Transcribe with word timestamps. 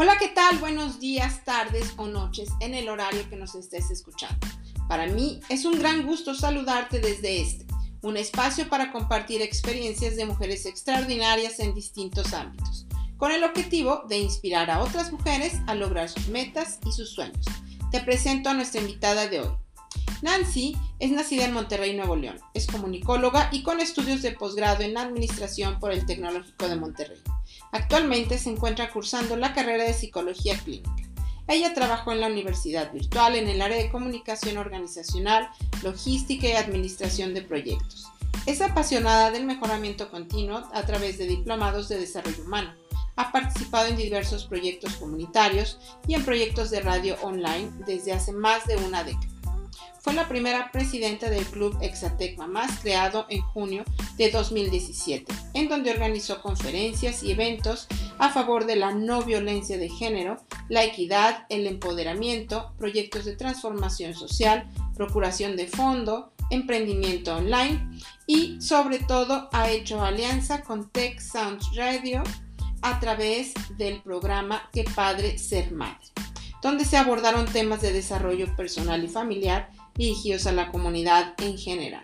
Hola, 0.00 0.16
¿qué 0.16 0.28
tal? 0.28 0.58
Buenos 0.58 1.00
días, 1.00 1.44
tardes 1.44 1.94
o 1.96 2.06
noches 2.06 2.50
en 2.60 2.72
el 2.74 2.88
horario 2.88 3.28
que 3.28 3.34
nos 3.34 3.56
estés 3.56 3.90
escuchando. 3.90 4.46
Para 4.86 5.08
mí 5.08 5.40
es 5.48 5.64
un 5.64 5.76
gran 5.76 6.06
gusto 6.06 6.36
saludarte 6.36 7.00
desde 7.00 7.40
este, 7.40 7.66
un 8.02 8.16
espacio 8.16 8.68
para 8.68 8.92
compartir 8.92 9.42
experiencias 9.42 10.14
de 10.14 10.24
mujeres 10.24 10.66
extraordinarias 10.66 11.58
en 11.58 11.74
distintos 11.74 12.32
ámbitos, 12.32 12.86
con 13.16 13.32
el 13.32 13.42
objetivo 13.42 14.04
de 14.08 14.18
inspirar 14.18 14.70
a 14.70 14.84
otras 14.84 15.10
mujeres 15.10 15.54
a 15.66 15.74
lograr 15.74 16.08
sus 16.08 16.28
metas 16.28 16.78
y 16.86 16.92
sus 16.92 17.10
sueños. 17.10 17.46
Te 17.90 17.98
presento 17.98 18.50
a 18.50 18.54
nuestra 18.54 18.80
invitada 18.80 19.26
de 19.26 19.40
hoy. 19.40 19.50
Nancy 20.22 20.76
es 21.00 21.10
nacida 21.10 21.44
en 21.44 21.54
Monterrey, 21.54 21.96
Nuevo 21.96 22.14
León. 22.14 22.38
Es 22.54 22.68
comunicóloga 22.68 23.48
y 23.50 23.64
con 23.64 23.80
estudios 23.80 24.22
de 24.22 24.30
posgrado 24.30 24.84
en 24.84 24.96
Administración 24.96 25.80
por 25.80 25.90
el 25.90 26.06
Tecnológico 26.06 26.68
de 26.68 26.76
Monterrey. 26.76 27.18
Actualmente 27.72 28.38
se 28.38 28.50
encuentra 28.50 28.90
cursando 28.90 29.36
la 29.36 29.54
carrera 29.54 29.84
de 29.84 29.92
Psicología 29.92 30.58
Clínica. 30.58 30.90
Ella 31.46 31.72
trabajó 31.72 32.12
en 32.12 32.20
la 32.20 32.26
Universidad 32.26 32.92
Virtual 32.92 33.34
en 33.34 33.48
el 33.48 33.62
área 33.62 33.78
de 33.78 33.90
comunicación 33.90 34.58
organizacional, 34.58 35.48
logística 35.82 36.46
y 36.46 36.52
administración 36.52 37.32
de 37.32 37.42
proyectos. 37.42 38.06
Es 38.44 38.60
apasionada 38.60 39.30
del 39.30 39.44
mejoramiento 39.44 40.10
continuo 40.10 40.68
a 40.72 40.82
través 40.84 41.18
de 41.18 41.26
diplomados 41.26 41.88
de 41.88 41.98
desarrollo 41.98 42.42
humano. 42.44 42.74
Ha 43.16 43.32
participado 43.32 43.88
en 43.88 43.96
diversos 43.96 44.44
proyectos 44.44 44.94
comunitarios 44.96 45.78
y 46.06 46.14
en 46.14 46.24
proyectos 46.24 46.70
de 46.70 46.80
radio 46.80 47.16
online 47.22 47.70
desde 47.86 48.12
hace 48.12 48.32
más 48.32 48.66
de 48.66 48.76
una 48.76 49.02
década. 49.02 49.37
Fue 50.08 50.14
la 50.14 50.26
primera 50.26 50.72
presidenta 50.72 51.28
del 51.28 51.44
Club 51.44 51.76
Exatec 51.82 52.38
Mamás 52.38 52.78
creado 52.80 53.26
en 53.28 53.42
junio 53.42 53.84
de 54.16 54.30
2017, 54.30 55.30
en 55.52 55.68
donde 55.68 55.90
organizó 55.90 56.40
conferencias 56.40 57.22
y 57.22 57.32
eventos 57.32 57.88
a 58.16 58.30
favor 58.30 58.64
de 58.64 58.76
la 58.76 58.92
no 58.92 59.20
violencia 59.20 59.76
de 59.76 59.90
género, 59.90 60.38
la 60.70 60.82
equidad, 60.82 61.44
el 61.50 61.66
empoderamiento, 61.66 62.72
proyectos 62.78 63.26
de 63.26 63.36
transformación 63.36 64.14
social, 64.14 64.66
procuración 64.94 65.56
de 65.56 65.66
fondo, 65.66 66.32
emprendimiento 66.48 67.36
online 67.36 68.00
y 68.26 68.58
sobre 68.62 69.00
todo 69.00 69.50
ha 69.52 69.68
hecho 69.68 70.02
alianza 70.02 70.62
con 70.62 70.88
Tech 70.88 71.20
Sounds 71.20 71.76
Radio 71.76 72.22
a 72.80 72.98
través 72.98 73.52
del 73.76 74.00
programa 74.00 74.70
Que 74.72 74.84
Padre 74.84 75.36
Ser 75.36 75.70
Madre, 75.70 76.06
donde 76.62 76.86
se 76.86 76.96
abordaron 76.96 77.44
temas 77.44 77.82
de 77.82 77.92
desarrollo 77.92 78.56
personal 78.56 79.04
y 79.04 79.08
familiar 79.08 79.68
dirigidos 79.98 80.46
a 80.46 80.52
la 80.52 80.70
comunidad 80.70 81.34
en 81.38 81.58
general. 81.58 82.02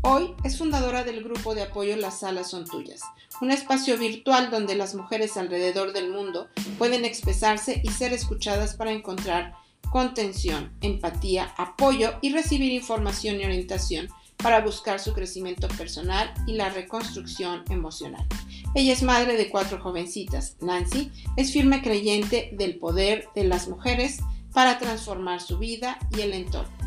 Hoy 0.00 0.34
es 0.44 0.56
fundadora 0.56 1.02
del 1.02 1.24
grupo 1.24 1.54
de 1.54 1.62
apoyo 1.62 1.96
Las 1.96 2.20
Salas 2.20 2.50
Son 2.50 2.64
Tuyas, 2.64 3.00
un 3.40 3.50
espacio 3.50 3.98
virtual 3.98 4.50
donde 4.50 4.76
las 4.76 4.94
mujeres 4.94 5.36
alrededor 5.36 5.92
del 5.92 6.10
mundo 6.10 6.48
pueden 6.78 7.04
expresarse 7.04 7.80
y 7.82 7.88
ser 7.88 8.12
escuchadas 8.12 8.76
para 8.76 8.92
encontrar 8.92 9.54
contención, 9.90 10.72
empatía, 10.80 11.52
apoyo 11.56 12.14
y 12.20 12.32
recibir 12.32 12.72
información 12.72 13.40
y 13.40 13.44
orientación 13.44 14.08
para 14.36 14.60
buscar 14.60 15.00
su 15.00 15.12
crecimiento 15.12 15.68
personal 15.68 16.32
y 16.46 16.52
la 16.52 16.68
reconstrucción 16.68 17.64
emocional. 17.70 18.26
Ella 18.74 18.92
es 18.92 19.02
madre 19.02 19.36
de 19.36 19.48
cuatro 19.48 19.80
jovencitas. 19.80 20.56
Nancy 20.60 21.10
es 21.36 21.52
firme 21.52 21.80
creyente 21.80 22.50
del 22.52 22.78
poder 22.78 23.28
de 23.34 23.44
las 23.44 23.68
mujeres 23.68 24.18
para 24.52 24.78
transformar 24.78 25.40
su 25.40 25.58
vida 25.58 25.98
y 26.16 26.20
el 26.20 26.32
entorno. 26.32 26.83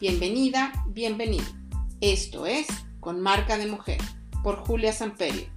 Bienvenida, 0.00 0.72
bienvenido. 0.86 1.44
Esto 2.00 2.46
es 2.46 2.68
Con 3.00 3.20
Marca 3.20 3.58
de 3.58 3.66
Mujer 3.66 3.98
por 4.44 4.64
Julia 4.64 4.92
Samperio. 4.92 5.48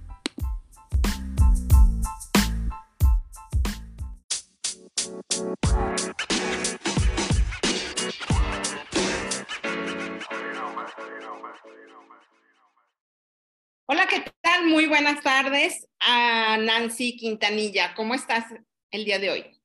Hola, 13.86 14.08
¿qué 14.08 14.24
tal? 14.40 14.66
Muy 14.66 14.86
buenas 14.86 15.22
tardes 15.22 15.86
a 16.00 16.56
Nancy 16.56 17.16
Quintanilla. 17.16 17.94
¿Cómo 17.94 18.14
estás 18.14 18.46
el 18.90 19.04
día 19.04 19.20
de 19.20 19.30
hoy? 19.30 19.62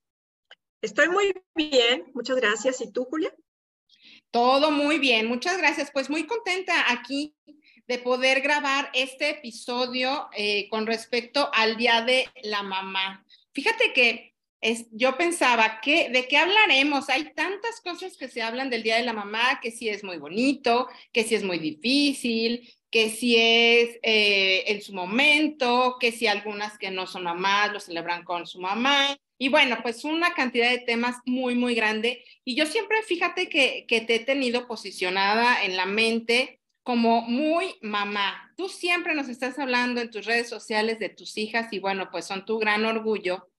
Estoy 0.84 1.10
muy 1.10 1.34
bien, 1.56 2.12
muchas 2.14 2.36
gracias. 2.36 2.80
¿Y 2.82 2.92
tú, 2.92 3.06
Julia? 3.06 3.34
Todo 4.32 4.72
muy 4.72 5.00
bien, 5.00 5.28
muchas 5.28 5.58
gracias. 5.58 5.92
Pues 5.92 6.10
muy 6.10 6.26
contenta 6.26 6.92
aquí 6.92 7.36
de 7.88 8.00
poder 8.00 8.42
grabar 8.42 8.90
este 8.94 9.30
episodio 9.30 10.28
eh, 10.36 10.68
con 10.70 10.86
respecto 10.86 11.50
al 11.54 11.78
Día 11.78 12.02
de 12.02 12.28
la 12.44 12.62
Mamá. 12.62 13.26
Fíjate 13.54 13.94
que 13.94 14.34
es, 14.60 14.88
yo 14.92 15.18
pensaba, 15.18 15.80
que, 15.82 16.10
¿de 16.10 16.28
qué 16.28 16.38
hablaremos? 16.38 17.10
Hay 17.10 17.34
tantas 17.34 17.80
cosas 17.82 18.18
que 18.18 18.28
se 18.28 18.42
hablan 18.42 18.70
del 18.70 18.84
Día 18.84 18.98
de 18.98 19.04
la 19.04 19.14
Mamá, 19.14 19.60
que 19.62 19.72
sí 19.72 19.88
es 19.88 20.04
muy 20.04 20.18
bonito, 20.18 20.88
que 21.14 21.24
sí 21.24 21.36
es 21.36 21.44
muy 21.44 21.60
difícil, 21.60 22.68
que 22.90 23.10
sí 23.10 23.36
es 23.38 24.00
eh, 24.02 24.64
en 24.68 24.82
su 24.82 24.94
momento, 24.94 25.98
que 26.00 26.12
sí 26.12 26.28
algunas 26.28 26.78
que 26.78 26.92
no 26.92 27.06
son 27.06 27.24
mamás 27.24 27.72
lo 27.74 27.80
celebran 27.80 28.24
con 28.24 28.48
su 28.48 28.60
mamá, 28.60 29.16
y 29.38 29.50
bueno, 29.50 29.78
pues 29.84 30.04
una 30.04 30.34
cantidad 30.34 30.70
de 30.70 30.80
temas 30.80 31.18
muy, 31.26 31.56
muy 31.56 31.76
grande. 31.76 32.24
Y 32.44 32.56
yo 32.56 32.66
siempre, 32.66 33.04
fíjate 33.04 33.50
que, 33.50 33.86
que 33.88 34.02
te 34.02 34.16
he 34.16 34.20
tenido 34.20 34.68
posicionada 34.68 35.64
en 35.64 35.78
la 35.78 35.86
mente 35.86 36.60
como 36.82 37.22
muy 37.22 37.76
mamá. 37.82 38.52
Tú 38.56 38.70
siempre 38.70 39.14
nos 39.14 39.30
estás 39.30 39.60
hablando 39.60 40.02
en 40.02 40.10
tus 40.10 40.26
redes 40.26 40.50
sociales 40.50 41.00
de 41.00 41.10
tus 41.10 41.38
hijas 41.38 41.72
y 41.72 41.80
bueno, 41.80 42.10
pues 42.12 42.26
son 42.26 42.46
tu 42.46 42.58
gran 42.58 42.86
orgullo. 42.86 43.50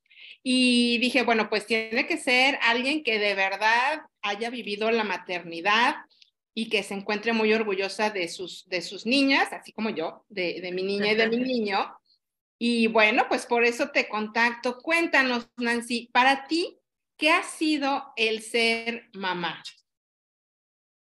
Y 0.42 0.98
dije, 0.98 1.22
bueno, 1.22 1.48
pues 1.48 1.66
tiene 1.66 2.06
que 2.06 2.16
ser 2.16 2.58
alguien 2.62 3.04
que 3.04 3.18
de 3.18 3.34
verdad 3.34 4.00
haya 4.22 4.50
vivido 4.50 4.90
la 4.90 5.04
maternidad 5.04 5.96
y 6.54 6.70
que 6.70 6.82
se 6.82 6.94
encuentre 6.94 7.32
muy 7.32 7.52
orgullosa 7.52 8.10
de 8.10 8.28
sus, 8.28 8.68
de 8.68 8.82
sus 8.82 9.06
niñas, 9.06 9.52
así 9.52 9.72
como 9.72 9.90
yo, 9.90 10.24
de, 10.28 10.60
de 10.60 10.72
mi 10.72 10.82
niña 10.82 11.12
y 11.12 11.14
de 11.14 11.28
mi 11.28 11.36
niño. 11.36 11.86
Y 12.58 12.88
bueno, 12.88 13.26
pues 13.28 13.46
por 13.46 13.64
eso 13.64 13.90
te 13.90 14.08
contacto. 14.08 14.78
Cuéntanos, 14.78 15.48
Nancy, 15.56 16.10
para 16.12 16.46
ti, 16.46 16.80
¿qué 17.16 17.30
ha 17.30 17.44
sido 17.44 18.12
el 18.16 18.42
ser 18.42 19.08
mamá? 19.12 19.62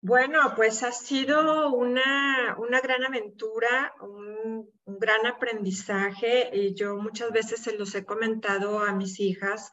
Bueno, 0.01 0.55
pues 0.57 0.83
ha 0.83 0.91
sido 0.91 1.73
una, 1.73 2.57
una 2.59 2.81
gran 2.81 3.05
aventura, 3.05 3.95
un, 4.01 4.69
un, 4.85 4.99
gran 4.99 5.27
aprendizaje 5.27 6.51
y 6.53 6.75
yo 6.75 6.97
muchas 6.97 7.31
veces 7.31 7.61
se 7.61 7.77
los 7.77 7.95
he 7.95 8.05
comentado 8.05 8.81
a 8.81 8.93
mis 8.93 9.21
hijas 9.21 9.71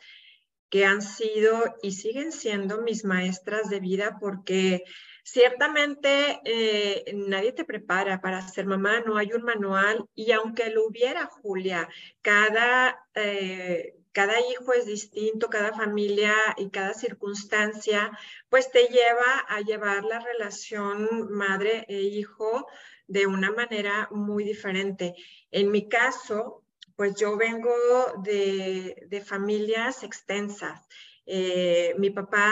que 0.70 0.86
han 0.86 1.02
sido 1.02 1.76
y 1.82 1.94
siguen 1.94 2.32
siendo 2.32 2.82
mis 2.84 3.06
maestras 3.06 3.70
de 3.70 3.80
vida 3.80 4.18
porque 4.20 4.84
Ciertamente 5.32 6.42
eh, 6.44 7.14
nadie 7.14 7.52
te 7.52 7.64
prepara 7.64 8.20
para 8.20 8.42
ser 8.48 8.66
mamá, 8.66 9.02
no 9.02 9.16
hay 9.16 9.32
un 9.34 9.44
manual 9.44 10.10
y 10.16 10.32
aunque 10.32 10.72
lo 10.72 10.88
hubiera, 10.88 11.28
Julia, 11.28 11.88
cada, 12.24 13.08
eh, 13.14 13.96
cada 14.12 14.40
hijo 14.40 14.74
es 14.74 14.88
distinto, 14.88 15.48
cada 15.48 15.72
familia 15.72 16.34
y 16.58 16.72
cada 16.72 16.96
circunstancia, 16.96 18.10
pues 18.50 18.72
te 18.72 18.88
lleva 18.88 19.46
a 19.48 19.62
llevar 19.62 20.04
la 20.04 20.20
relación 20.20 21.08
madre 21.30 21.86
e 21.88 22.02
hijo 22.02 22.66
de 23.06 23.28
una 23.28 23.52
manera 23.52 24.08
muy 24.10 24.44
diferente. 24.44 25.14
En 25.52 25.70
mi 25.70 25.88
caso, 25.88 26.64
pues 26.96 27.14
yo 27.18 27.38
vengo 27.38 27.76
de, 28.24 29.06
de 29.08 29.22
familias 29.22 30.02
extensas. 30.02 30.88
Eh, 31.28 31.94
mi 32.00 32.10
papá 32.10 32.52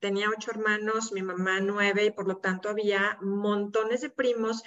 tenía 0.00 0.30
ocho 0.30 0.50
hermanos, 0.50 1.12
mi 1.12 1.22
mamá 1.22 1.60
nueve, 1.60 2.06
y 2.06 2.10
por 2.10 2.26
lo 2.26 2.38
tanto 2.38 2.68
había 2.68 3.18
montones 3.20 4.00
de 4.00 4.10
primos. 4.10 4.62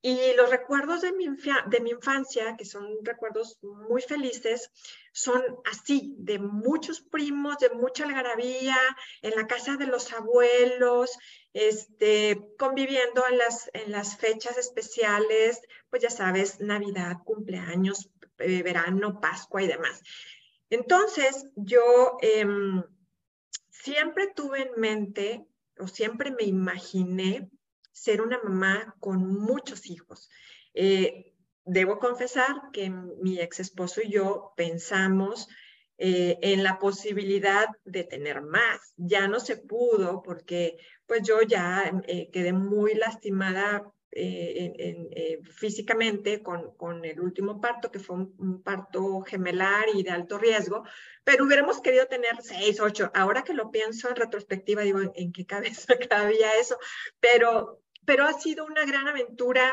Y 0.00 0.32
los 0.36 0.48
recuerdos 0.50 1.00
de 1.00 1.12
mi, 1.12 1.24
infancia, 1.24 2.56
que 2.56 2.64
son 2.64 2.86
recuerdos 3.02 3.58
muy 3.62 4.00
felices, 4.00 4.70
son 5.12 5.42
así, 5.70 6.14
de 6.18 6.38
muchos 6.38 7.00
primos, 7.00 7.58
de 7.58 7.70
mucha 7.70 8.04
algarabía, 8.04 8.76
en 9.22 9.34
la 9.34 9.48
casa 9.48 9.76
de 9.76 9.86
los 9.86 10.12
abuelos, 10.12 11.18
este, 11.52 12.40
conviviendo 12.58 13.26
en 13.28 13.38
las, 13.38 13.70
en 13.72 13.90
las 13.90 14.16
fechas 14.16 14.56
especiales, 14.56 15.60
pues 15.90 16.02
ya 16.02 16.10
sabes, 16.10 16.60
Navidad, 16.60 17.16
cumpleaños, 17.24 18.08
eh, 18.38 18.62
verano, 18.62 19.20
Pascua 19.20 19.64
y 19.64 19.66
demás. 19.66 20.00
Entonces, 20.70 21.46
yo... 21.56 22.18
Em, 22.20 22.84
siempre 23.88 24.28
tuve 24.34 24.62
en 24.62 24.80
mente 24.80 25.46
o 25.78 25.88
siempre 25.88 26.30
me 26.30 26.44
imaginé 26.44 27.48
ser 27.90 28.20
una 28.20 28.38
mamá 28.42 28.94
con 29.00 29.26
muchos 29.26 29.88
hijos. 29.88 30.28
Eh, 30.74 31.32
debo 31.64 31.98
confesar 31.98 32.54
que 32.72 32.90
mi 32.90 33.40
ex 33.40 33.60
esposo 33.60 34.00
y 34.02 34.10
yo 34.10 34.52
pensamos 34.56 35.48
eh, 35.96 36.38
en 36.42 36.62
la 36.62 36.78
posibilidad 36.78 37.66
de 37.84 38.04
tener 38.04 38.42
más. 38.42 38.92
Ya 38.96 39.26
no 39.26 39.40
se 39.40 39.56
pudo 39.56 40.22
porque 40.22 40.76
pues 41.06 41.22
yo 41.26 41.40
ya 41.40 41.90
eh, 42.06 42.28
quedé 42.30 42.52
muy 42.52 42.94
lastimada 42.94 43.90
eh, 44.10 45.40
físicamente 45.44 46.42
con, 46.42 46.74
con, 46.76 47.04
el 47.04 47.20
último 47.20 47.60
parto, 47.60 47.90
que 47.90 47.98
fue 47.98 48.16
un, 48.16 48.62
parto 48.62 49.20
gemelar 49.22 49.86
y 49.94 50.02
de 50.02 50.10
alto 50.10 50.38
riesgo, 50.38 50.84
pero 51.24 51.44
hubiéramos 51.44 51.80
querido 51.80 52.06
tener 52.06 52.40
seis, 52.42 52.80
ocho. 52.80 53.10
Ahora 53.14 53.42
que 53.42 53.54
lo 53.54 53.70
pienso 53.70 54.08
en 54.08 54.16
retrospectiva, 54.16 54.82
digo, 54.82 55.00
¿en, 55.14 55.32
qué 55.32 55.46
cabeza 55.46 55.94
cabía 56.10 56.56
eso? 56.56 56.78
Pero, 57.20 57.82
pero 58.04 58.24
ha 58.24 58.32
sido 58.32 58.64
una 58.64 58.84
gran 58.86 59.08
aventura. 59.08 59.72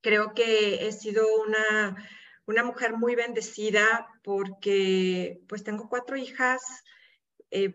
Creo 0.00 0.34
que 0.34 0.86
he 0.86 0.92
sido 0.92 1.26
una, 1.42 1.96
una 2.46 2.64
mujer 2.64 2.94
muy 2.96 3.14
bendecida 3.14 4.08
porque 4.22 5.40
pues 5.48 5.64
tengo 5.64 5.88
cuatro 5.88 6.16
hijas. 6.16 6.62
Eh, 7.50 7.74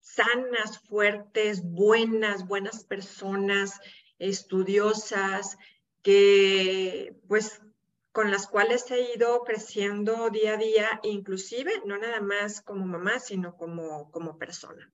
sanas, 0.00 0.78
fuertes, 0.88 1.62
buenas, 1.62 2.46
buenas 2.46 2.84
personas, 2.84 3.78
estudiosas, 4.18 5.58
que 6.02 7.14
pues 7.28 7.60
con 8.12 8.30
las 8.30 8.46
cuales 8.46 8.90
he 8.90 9.14
ido 9.14 9.44
creciendo 9.44 10.30
día 10.30 10.54
a 10.54 10.56
día, 10.56 11.00
inclusive 11.02 11.70
no 11.84 11.98
nada 11.98 12.20
más 12.20 12.60
como 12.62 12.86
mamá, 12.86 13.20
sino 13.20 13.56
como, 13.56 14.10
como 14.10 14.38
persona. 14.38 14.92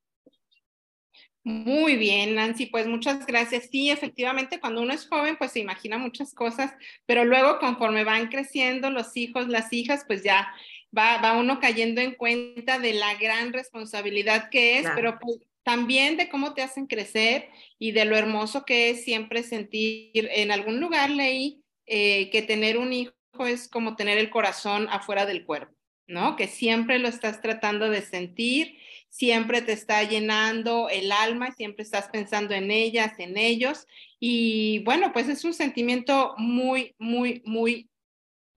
Muy 1.43 1.97
bien, 1.97 2.35
Nancy, 2.35 2.67
pues 2.67 2.87
muchas 2.87 3.27
gracias. 3.27 3.69
Sí, 3.71 3.91
efectivamente, 3.91 4.61
cuando 4.61 4.81
uno 4.81 4.95
es 4.95 5.07
joven, 5.07 5.37
pues 5.37 5.53
se 5.53 5.61
imagina 5.61 5.99
muchas 5.99 6.35
cosas, 6.35 6.75
pero 7.05 7.25
luego 7.25 7.59
conforme 7.59 8.03
van 8.03 8.29
creciendo 8.29 8.89
los 8.91 9.15
hijos, 9.17 9.49
las 9.49 9.71
hijas, 9.73 10.05
pues 10.07 10.23
ya 10.23 10.55
va, 10.97 11.19
va 11.19 11.39
uno 11.39 11.61
cayendo 11.61 12.01
en 12.01 12.15
cuenta 12.15 12.79
de 12.79 12.95
la 12.95 13.15
gran 13.17 13.53
responsabilidad 13.53 14.49
que 14.49 14.79
es, 14.79 14.87
pero 14.95 15.19
pues, 15.19 15.39
también 15.65 16.17
de 16.17 16.29
cómo 16.29 16.55
te 16.55 16.63
hacen 16.63 16.87
crecer 16.87 17.49
y 17.79 17.93
de 17.93 18.05
lo 18.05 18.17
hermoso 18.17 18.65
que 18.65 18.91
es 18.91 19.03
siempre 19.03 19.43
sentir, 19.43 20.11
en 20.15 20.53
algún 20.53 20.79
lugar 20.79 21.11
leí 21.11 21.63
eh, 21.87 22.31
que 22.31 22.43
tener 22.43 22.79
un 22.79 22.93
hijo 22.93 23.15
es 23.47 23.69
como 23.69 23.97
tener 23.97 24.19
el 24.19 24.31
corazón 24.31 24.87
afuera 24.91 25.27
del 25.27 25.45
cuerpo, 25.45 25.75
¿no? 26.07 26.37
Que 26.37 26.47
siempre 26.47 26.99
lo 26.99 27.09
estás 27.09 27.41
tratando 27.41 27.91
de 27.91 28.03
sentir, 28.03 28.79
siempre 29.09 29.63
te 29.63 29.73
está 29.73 30.03
llenando 30.05 30.89
el 30.89 31.11
alma, 31.11 31.53
siempre 31.53 31.83
estás 31.83 32.09
pensando 32.09 32.55
en 32.55 32.71
ellas, 32.71 33.19
en 33.19 33.37
ellos. 33.37 33.87
Y 34.21 34.81
bueno, 34.81 35.13
pues 35.13 35.29
es 35.29 35.45
un 35.45 35.55
sentimiento 35.55 36.35
muy, 36.37 36.95
muy, 36.99 37.43
muy 37.45 37.91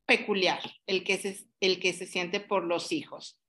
peculiar 0.05 0.59
el 0.85 1.03
que 1.03 1.17
se, 1.17 1.45
el 1.59 1.79
que 1.79 1.93
se 1.93 2.05
siente 2.05 2.39
por 2.39 2.63
los 2.63 2.91
hijos. 2.91 3.39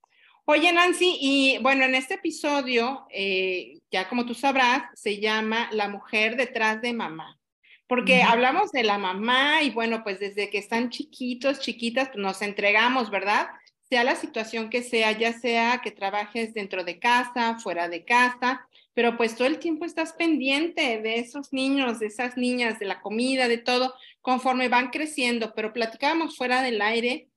Oye, 0.50 0.72
Nancy, 0.72 1.18
y 1.20 1.58
bueno, 1.58 1.84
en 1.84 1.94
este 1.94 2.14
episodio, 2.14 3.06
eh, 3.10 3.80
ya 3.90 4.08
como 4.08 4.24
tú 4.24 4.32
sabrás, 4.32 4.84
se 4.94 5.20
llama 5.20 5.68
La 5.72 5.90
mujer 5.90 6.36
detrás 6.36 6.80
de 6.80 6.94
mamá, 6.94 7.38
porque 7.86 8.22
hablamos 8.22 8.72
de 8.72 8.82
la 8.82 8.96
mamá 8.96 9.62
y 9.62 9.68
bueno, 9.68 10.02
pues 10.02 10.20
desde 10.20 10.48
que 10.48 10.56
están 10.56 10.88
chiquitos, 10.88 11.60
chiquitas, 11.60 12.08
pues 12.08 12.16
nos 12.16 12.40
entregamos, 12.40 13.10
¿verdad? 13.10 13.48
Sea 13.90 14.04
la 14.04 14.14
situación 14.14 14.70
que 14.70 14.82
sea, 14.82 15.12
ya 15.12 15.34
sea 15.34 15.82
que 15.84 15.90
trabajes 15.90 16.54
dentro 16.54 16.82
de 16.82 16.98
casa, 16.98 17.58
fuera 17.58 17.90
de 17.90 18.06
casa, 18.06 18.66
pero 18.94 19.18
pues 19.18 19.36
todo 19.36 19.48
el 19.48 19.58
tiempo 19.58 19.84
estás 19.84 20.14
pendiente 20.14 21.02
de 21.02 21.18
esos 21.18 21.52
niños, 21.52 21.98
de 21.98 22.06
esas 22.06 22.38
niñas, 22.38 22.78
de 22.78 22.86
la 22.86 23.02
comida, 23.02 23.48
de 23.48 23.58
todo, 23.58 23.92
conforme 24.22 24.70
van 24.70 24.88
creciendo, 24.88 25.52
pero 25.54 25.74
platicábamos 25.74 26.38
fuera 26.38 26.62
del 26.62 26.80
aire 26.80 27.28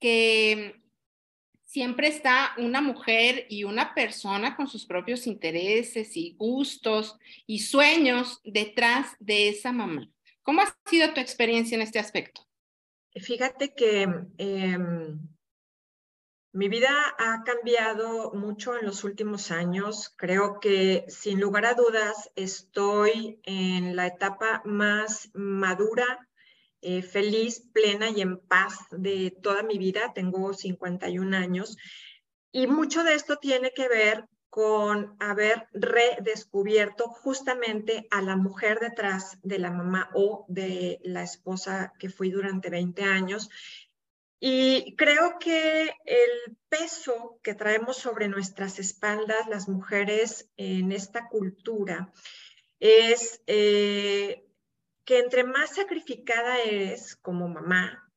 que 0.00 0.78
siempre 1.68 2.08
está 2.08 2.54
una 2.56 2.80
mujer 2.80 3.44
y 3.50 3.64
una 3.64 3.94
persona 3.94 4.56
con 4.56 4.68
sus 4.68 4.86
propios 4.86 5.26
intereses 5.26 6.16
y 6.16 6.34
gustos 6.38 7.18
y 7.46 7.58
sueños 7.58 8.40
detrás 8.42 9.16
de 9.20 9.50
esa 9.50 9.70
mamá. 9.70 10.10
¿Cómo 10.42 10.62
ha 10.62 10.74
sido 10.86 11.12
tu 11.12 11.20
experiencia 11.20 11.76
en 11.76 11.82
este 11.82 11.98
aspecto? 11.98 12.40
Fíjate 13.14 13.74
que 13.74 14.08
em, 14.38 15.20
mi 16.52 16.68
vida 16.70 16.90
ha 17.18 17.42
cambiado 17.44 18.32
mucho 18.32 18.78
en 18.78 18.86
los 18.86 19.04
últimos 19.04 19.50
años. 19.50 20.14
Creo 20.16 20.60
que 20.60 21.04
sin 21.08 21.38
lugar 21.38 21.66
a 21.66 21.74
dudas 21.74 22.30
estoy 22.34 23.40
en 23.44 23.94
la 23.94 24.06
etapa 24.06 24.62
más 24.64 25.30
madura 25.34 26.27
eh, 26.80 27.02
feliz, 27.02 27.68
plena 27.72 28.10
y 28.10 28.20
en 28.20 28.38
paz 28.38 28.74
de 28.90 29.36
toda 29.42 29.62
mi 29.62 29.78
vida. 29.78 30.12
Tengo 30.14 30.54
51 30.54 31.36
años 31.36 31.76
y 32.52 32.66
mucho 32.66 33.04
de 33.04 33.14
esto 33.14 33.36
tiene 33.36 33.72
que 33.74 33.88
ver 33.88 34.26
con 34.50 35.16
haber 35.20 35.68
redescubierto 35.72 37.08
justamente 37.08 38.08
a 38.10 38.22
la 38.22 38.36
mujer 38.36 38.80
detrás 38.80 39.38
de 39.42 39.58
la 39.58 39.70
mamá 39.70 40.10
o 40.14 40.46
de 40.48 41.00
la 41.02 41.22
esposa 41.22 41.92
que 41.98 42.08
fui 42.08 42.30
durante 42.30 42.70
20 42.70 43.02
años. 43.04 43.50
Y 44.40 44.94
creo 44.96 45.38
que 45.38 45.94
el 46.04 46.56
peso 46.68 47.38
que 47.42 47.54
traemos 47.54 47.98
sobre 47.98 48.28
nuestras 48.28 48.78
espaldas 48.78 49.48
las 49.48 49.68
mujeres 49.68 50.48
en 50.56 50.92
esta 50.92 51.28
cultura 51.28 52.12
es 52.80 53.42
eh, 53.46 54.47
que 55.08 55.20
entre 55.20 55.42
más 55.42 55.76
sacrificada 55.76 56.60
eres 56.60 57.16
como 57.16 57.48
mamá, 57.48 58.12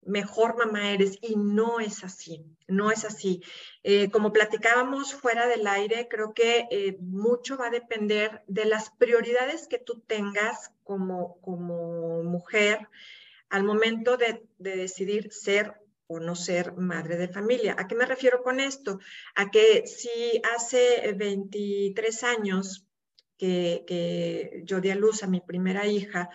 mejor 0.00 0.56
mamá 0.56 0.90
eres 0.90 1.18
y 1.20 1.36
no 1.36 1.80
es 1.80 2.02
así, 2.02 2.46
no 2.66 2.90
es 2.90 3.04
así. 3.04 3.42
Eh, 3.82 4.10
como 4.10 4.32
platicábamos 4.32 5.12
fuera 5.12 5.46
del 5.48 5.66
aire, 5.66 6.08
creo 6.08 6.32
que 6.32 6.66
eh, 6.70 6.96
mucho 6.98 7.58
va 7.58 7.66
a 7.66 7.70
depender 7.70 8.42
de 8.46 8.64
las 8.64 8.88
prioridades 8.88 9.68
que 9.68 9.78
tú 9.78 10.00
tengas 10.00 10.72
como, 10.82 11.38
como 11.42 12.22
mujer 12.22 12.88
al 13.50 13.64
momento 13.64 14.16
de, 14.16 14.42
de 14.56 14.76
decidir 14.76 15.34
ser 15.34 15.74
o 16.06 16.20
no 16.20 16.36
ser 16.36 16.72
madre 16.72 17.18
de 17.18 17.28
familia. 17.28 17.76
¿A 17.78 17.86
qué 17.86 17.94
me 17.94 18.06
refiero 18.06 18.42
con 18.42 18.60
esto? 18.60 18.98
A 19.34 19.50
que 19.50 19.86
si 19.86 20.40
hace 20.56 21.12
23 21.12 22.24
años 22.24 22.86
que, 23.40 24.62
yo 24.64 24.80
di 24.80 24.90
a 24.90 24.94
luz 24.94 25.22
a 25.22 25.26
mi 25.26 25.40
primera 25.40 25.86
hija, 25.86 26.28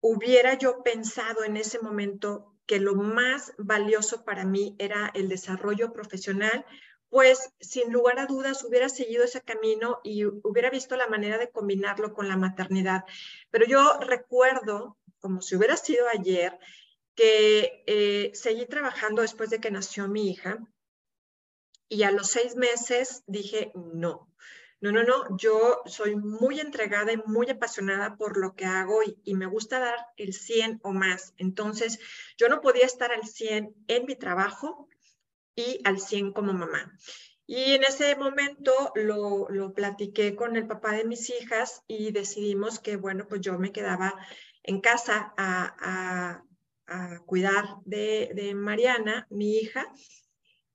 hubiera 0.00 0.56
yo 0.56 0.82
pensado 0.82 1.44
en 1.44 1.56
ese 1.56 1.80
momento 1.80 2.54
que 2.66 2.78
lo 2.78 2.94
más 2.94 3.52
valioso 3.58 4.24
para 4.24 4.44
mí 4.44 4.76
era 4.78 5.10
el 5.14 5.28
desarrollo 5.28 5.92
profesional, 5.92 6.64
pues 7.08 7.52
sin 7.60 7.92
lugar 7.92 8.18
a 8.20 8.26
dudas 8.26 8.64
hubiera 8.64 8.88
seguido 8.88 9.24
ese 9.24 9.42
camino 9.42 10.00
y 10.02 10.24
hubiera 10.24 10.70
visto 10.70 10.96
la 10.96 11.08
manera 11.08 11.38
de 11.38 11.50
combinarlo 11.50 12.14
con 12.14 12.28
la 12.28 12.36
maternidad. 12.36 13.04
Pero 13.50 13.66
yo 13.66 13.98
recuerdo, 14.00 14.96
como 15.18 15.42
si 15.42 15.56
hubiera 15.56 15.76
sido 15.76 16.06
ayer, 16.08 16.58
que 17.14 17.82
eh, 17.86 18.30
seguí 18.32 18.64
trabajando 18.66 19.22
después 19.22 19.50
de 19.50 19.60
que 19.60 19.70
nació 19.70 20.08
mi 20.08 20.30
hija 20.30 20.58
y 21.88 22.04
a 22.04 22.10
los 22.10 22.30
seis 22.30 22.56
meses 22.56 23.22
dije, 23.26 23.70
no, 23.74 24.32
no, 24.82 24.90
no, 24.90 25.04
no, 25.04 25.36
yo 25.36 25.80
soy 25.86 26.16
muy 26.16 26.58
entregada 26.58 27.12
y 27.12 27.16
muy 27.24 27.48
apasionada 27.48 28.16
por 28.16 28.36
lo 28.36 28.56
que 28.56 28.64
hago 28.64 28.98
y, 29.24 29.34
me 29.34 29.46
gusta 29.46 29.78
dar 29.78 30.08
el 30.16 30.34
100 30.34 30.80
o 30.82 30.92
más. 30.92 31.34
Entonces, 31.38 32.00
yo 32.36 32.48
no 32.48 32.60
podía 32.60 32.84
estar 32.84 33.12
al 33.12 33.24
100 33.24 33.76
en 33.86 34.06
mi 34.06 34.16
trabajo 34.16 34.88
y 35.54 35.80
al 35.84 36.00
100 36.00 36.32
como 36.32 36.52
mamá. 36.52 36.98
Y 37.46 37.74
en 37.74 37.84
ese 37.84 38.16
momento 38.16 38.72
lo, 38.96 39.48
lo 39.50 39.72
platiqué 39.72 40.34
con 40.34 40.56
el 40.56 40.66
papá 40.66 40.96
de 40.96 41.04
mis 41.04 41.30
hijas 41.30 41.84
y 41.86 42.10
decidimos 42.10 42.80
que, 42.80 42.96
bueno, 42.96 43.28
pues 43.28 43.40
yo 43.40 43.60
me 43.60 43.70
quedaba 43.70 44.16
en 44.64 44.80
casa 44.80 45.32
a, 45.36 46.42
cuidar 47.24 47.64
de, 47.86 48.32
de 48.34 48.54
Mariana, 48.54 49.26
mi 49.30 49.56
hija, 49.56 49.90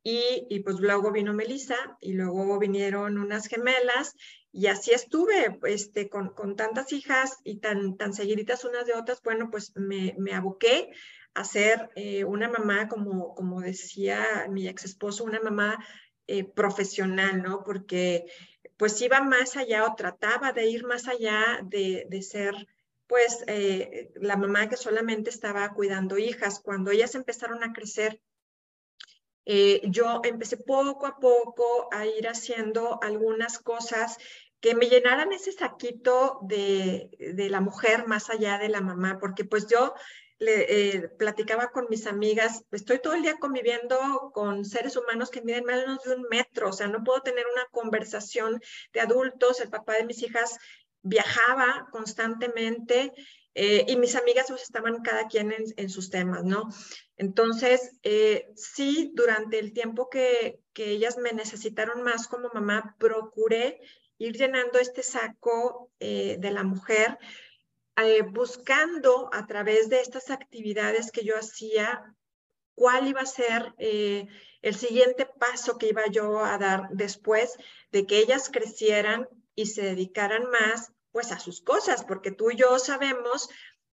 y, 0.10 0.60
pues 0.62 0.80
luego 0.80 1.12
vino 1.12 1.34
Melissa 1.34 1.98
y 2.00 2.14
luego 2.14 2.58
vinieron 2.60 3.18
unas 3.18 3.48
gemelas 3.48 4.16
y 4.52 4.68
así 4.68 4.92
estuve 4.92 5.60
este, 5.64 6.08
con, 6.08 6.30
con 6.30 6.56
tantas 6.56 6.94
hijas 6.94 7.38
y 7.44 7.60
tan, 7.60 7.98
tan 7.98 8.14
seguiditas 8.14 8.64
unas 8.64 8.86
de 8.86 8.94
otras, 8.94 9.22
bueno, 9.22 9.50
pues 9.52 9.74
me, 9.76 10.16
me 10.18 10.34
aboqué 10.34 10.92
a 11.34 11.44
ser 11.44 11.90
eh, 11.96 12.24
una 12.24 12.50
mamá, 12.50 12.88
como, 12.88 13.36
como 13.36 13.60
decía 13.62 14.48
mi 14.50 14.68
ex 14.68 14.86
esposo, 14.86 15.26
una 15.26 15.42
mamá 15.42 15.78
eh, 16.26 16.46
profesional, 16.46 17.44
¿no? 17.44 17.64
Porque 17.64 18.26
pues 18.78 19.02
iba 19.02 19.22
más 19.22 19.58
allá 19.58 19.86
o 19.86 19.96
trataba 19.96 20.54
de 20.54 20.68
ir 20.68 20.86
más 20.86 21.08
allá 21.08 21.60
de, 21.64 22.06
de 22.10 22.22
ser 22.22 22.56
pues 23.08 23.44
eh, 23.48 24.12
la 24.16 24.38
mamá 24.38 24.70
que 24.70 24.78
solamente 24.78 25.30
estaba 25.30 25.74
cuidando 25.74 26.18
hijas. 26.18 26.60
Cuando 26.60 26.92
ellas 26.92 27.16
empezaron 27.16 27.64
a 27.64 27.74
crecer, 27.74 28.22
eh, 29.50 29.80
yo 29.86 30.20
empecé 30.26 30.58
poco 30.58 31.08
a 31.08 31.20
poco 31.20 31.88
a 31.94 32.06
ir 32.06 32.28
haciendo 32.28 33.00
algunas 33.02 33.60
cosas 33.60 34.18
que 34.60 34.76
me 34.76 34.88
llenaran 34.88 35.32
ese 35.32 35.54
saquito 35.54 36.40
de, 36.42 37.10
la 37.50 37.62
mujer 37.62 38.08
más 38.08 38.30
allá 38.30 38.58
de 38.58 38.68
la 38.68 38.82
mamá, 38.82 39.20
porque 39.22 39.46
pues 39.46 39.68
yo 39.68 39.94
le 40.40 40.96
eh, 40.98 41.10
platicaba 41.18 41.72
con 41.72 41.88
mis 41.90 42.08
amigas, 42.08 42.66
estoy 42.74 43.00
todo 43.00 43.14
el 43.14 43.22
día 43.22 43.38
conviviendo 43.40 44.32
con 44.34 44.66
seres 44.66 44.98
humanos 44.98 45.32
que 45.32 45.42
miden 45.42 45.64
menos 45.64 46.04
de 46.04 46.16
un 46.16 46.24
metro, 46.30 46.68
o 46.68 46.74
sea, 46.74 46.88
no 46.90 47.06
puedo 47.06 47.22
tener 47.22 47.46
una 47.54 47.66
conversación 47.72 48.60
de 48.92 49.00
adultos, 49.00 49.62
el 49.62 49.70
papá 49.70 49.94
de 49.94 50.06
mis 50.06 50.24
hijas 50.24 50.58
viajaba 51.04 51.88
constantemente 51.90 53.14
eh, 53.60 53.86
y 53.88 53.96
mis 53.96 54.16
amigas 54.16 54.46
pues, 54.50 54.62
estaban 54.62 55.02
cada 55.02 55.28
quien 55.28 55.52
en, 55.52 55.90
sus 55.90 56.12
temas, 56.12 56.44
¿no? 56.44 56.70
Entonces, 57.16 57.98
eh, 58.04 58.52
sí, 58.56 59.10
durante 59.16 59.58
el 59.58 59.74
tiempo 59.74 60.12
que, 60.12 60.60
que 60.74 60.92
ellas 60.92 61.18
me 61.18 61.34
necesitaron 61.34 62.04
más 62.04 62.28
como 62.28 62.52
mamá, 62.54 62.96
procuré 63.00 63.82
ir 64.20 64.38
llenando 64.38 64.78
este 64.78 65.02
saco 65.02 65.90
eh, 66.00 66.38
de 66.40 66.52
la 66.52 66.64
mujer, 66.64 67.18
buscando 68.32 69.32
a 69.34 69.48
través 69.48 69.90
de 69.90 70.02
estas 70.02 70.30
actividades 70.30 71.12
que 71.12 71.26
yo 71.26 71.36
hacía, 71.36 72.16
cuál 72.76 73.08
iba 73.08 73.22
a 73.22 73.26
ser 73.26 73.74
el 73.80 74.76
siguiente 74.76 75.26
paso 75.40 75.80
que 75.80 75.88
iba 75.88 76.06
yo 76.12 76.46
a 76.46 76.60
dar 76.60 76.90
después 76.92 77.58
de 77.92 78.06
que 78.06 78.20
ellas 78.20 78.52
crecieran 78.54 79.28
y 79.56 79.66
se 79.66 79.82
dedicaran 79.82 80.44
más 80.44 80.92
pues 81.18 81.32
a 81.32 81.40
sus 81.40 81.62
cosas, 81.62 82.04
porque 82.04 82.30
tú 82.30 82.52
y 82.52 82.58
yo 82.58 82.78
sabemos 82.78 83.50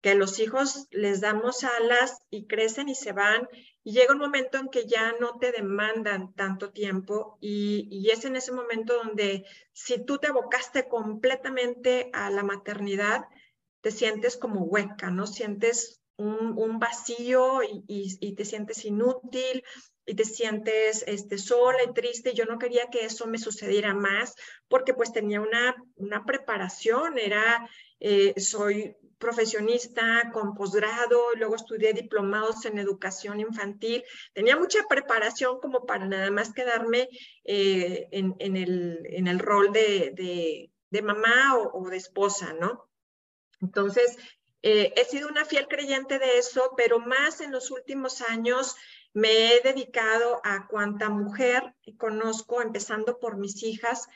que 0.02 0.14
los 0.14 0.38
hijos 0.38 0.86
les 0.92 1.20
damos 1.20 1.64
alas 1.64 2.20
y 2.30 2.46
crecen 2.46 2.90
y 2.90 2.94
se 2.94 3.12
van 3.12 3.50
y 3.84 3.94
llega 3.94 4.14
un 4.14 4.20
momento 4.20 4.60
en 4.60 4.68
que 4.68 4.86
ya 4.86 5.16
no 5.20 5.40
te 5.40 5.52
demandan 5.52 6.36
tanto 6.36 6.70
tiempo 6.72 7.40
y, 7.42 7.88
y 7.90 8.12
es 8.12 8.24
en 8.26 8.36
ese 8.36 8.52
momento 8.52 8.94
donde 9.04 9.48
si 9.74 10.06
tú 10.06 10.20
te 10.20 10.28
abocaste 10.28 10.88
completamente 10.88 12.12
a 12.14 12.30
la 12.30 12.44
maternidad, 12.44 13.26
te 13.82 13.90
sientes 13.90 14.38
como 14.38 14.66
hueca, 14.66 15.10
¿no? 15.10 15.26
Sientes 15.26 16.04
un, 16.18 16.78
vacío 16.78 17.62
y, 17.64 18.36
te 18.36 18.46
sientes 18.46 18.86
inútil 18.86 19.64
y 20.08 20.16
te 20.16 20.24
sientes 20.24 21.04
este, 21.06 21.38
sola 21.38 21.84
y 21.84 21.94
triste. 21.94 22.34
Yo 22.34 22.46
no 22.46 22.58
quería 22.58 22.88
que 22.90 23.06
eso 23.06 23.28
me 23.28 23.38
sucediera 23.38 23.94
más 23.94 24.34
porque 24.68 24.94
pues 24.94 25.12
tenía 25.12 25.42
una, 25.42 25.76
una 25.98 26.26
preparación, 26.26 27.20
era, 27.20 27.70
eh, 28.00 28.34
soy 28.40 28.96
profesionista 29.18 30.32
con 30.32 30.54
posgrado, 30.54 31.36
luego 31.36 31.56
estudié 31.56 31.92
diplomados 31.92 32.66
en 32.66 32.78
educación 32.78 33.40
infantil, 33.42 34.04
tenía 34.34 34.56
mucha 34.56 34.84
preparación 34.88 35.60
como 35.60 35.86
para 35.86 36.06
nada 36.06 36.32
más 36.32 36.54
quedarme 36.54 37.10
eh, 37.44 38.08
en, 38.12 38.36
en, 38.40 38.56
el, 38.56 39.02
en, 39.10 39.28
el, 39.28 39.40
rol 39.40 39.74
de, 39.74 40.70
de, 40.90 41.02
mamá 41.02 41.58
o, 41.58 41.80
o, 41.80 41.90
de 41.90 41.98
esposa, 41.98 42.54
¿no? 42.54 42.90
Entonces, 43.60 44.18
eh, 44.62 44.94
he 44.96 45.06
sido 45.06 45.30
una 45.30 45.46
fiel 45.46 45.68
creyente 45.68 46.20
de 46.20 46.38
eso, 46.38 46.74
pero 46.76 47.00
más 47.00 47.42
en 47.42 47.52
los 47.52 47.72
últimos 47.72 48.22
años 48.22 48.76
me 49.18 49.56
he 49.56 49.62
dedicado 49.62 50.40
a 50.44 50.68
cuanta 50.68 51.10
mujer 51.10 51.74
conozco, 51.98 52.62
empezando 52.62 53.18
por 53.18 53.38
mis 53.38 53.64
hijas, 53.64 54.08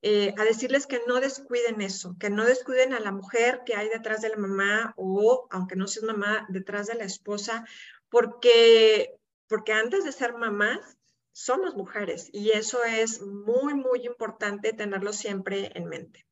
eh, 0.00 0.32
a 0.38 0.44
decirles 0.44 0.86
que 0.86 1.02
no 1.06 1.20
descuiden 1.20 1.82
eso, 1.82 2.16
que 2.18 2.30
no 2.30 2.46
descuiden 2.46 2.94
a 2.94 3.00
la 3.00 3.12
mujer 3.12 3.60
que 3.66 3.74
hay 3.74 3.90
detrás 3.90 4.22
de 4.22 4.30
la 4.30 4.38
mamá 4.38 4.94
o, 4.96 5.46
aunque 5.50 5.76
no 5.76 5.86
seas 5.86 6.06
mamá, 6.06 6.46
detrás 6.48 6.86
de 6.86 6.94
la 6.94 7.04
esposa, 7.04 7.66
porque, 8.08 9.14
porque 9.46 9.74
antes 9.74 10.04
de 10.04 10.12
ser 10.12 10.32
mamás, 10.32 10.96
somos 11.32 11.74
mujeres 11.74 12.30
y 12.32 12.52
eso 12.52 12.82
es 12.82 13.20
muy, 13.20 13.74
muy 13.74 14.06
importante 14.06 14.72
tenerlo 14.72 15.12
siempre 15.12 15.70
en 15.74 15.84
mente. 15.84 16.24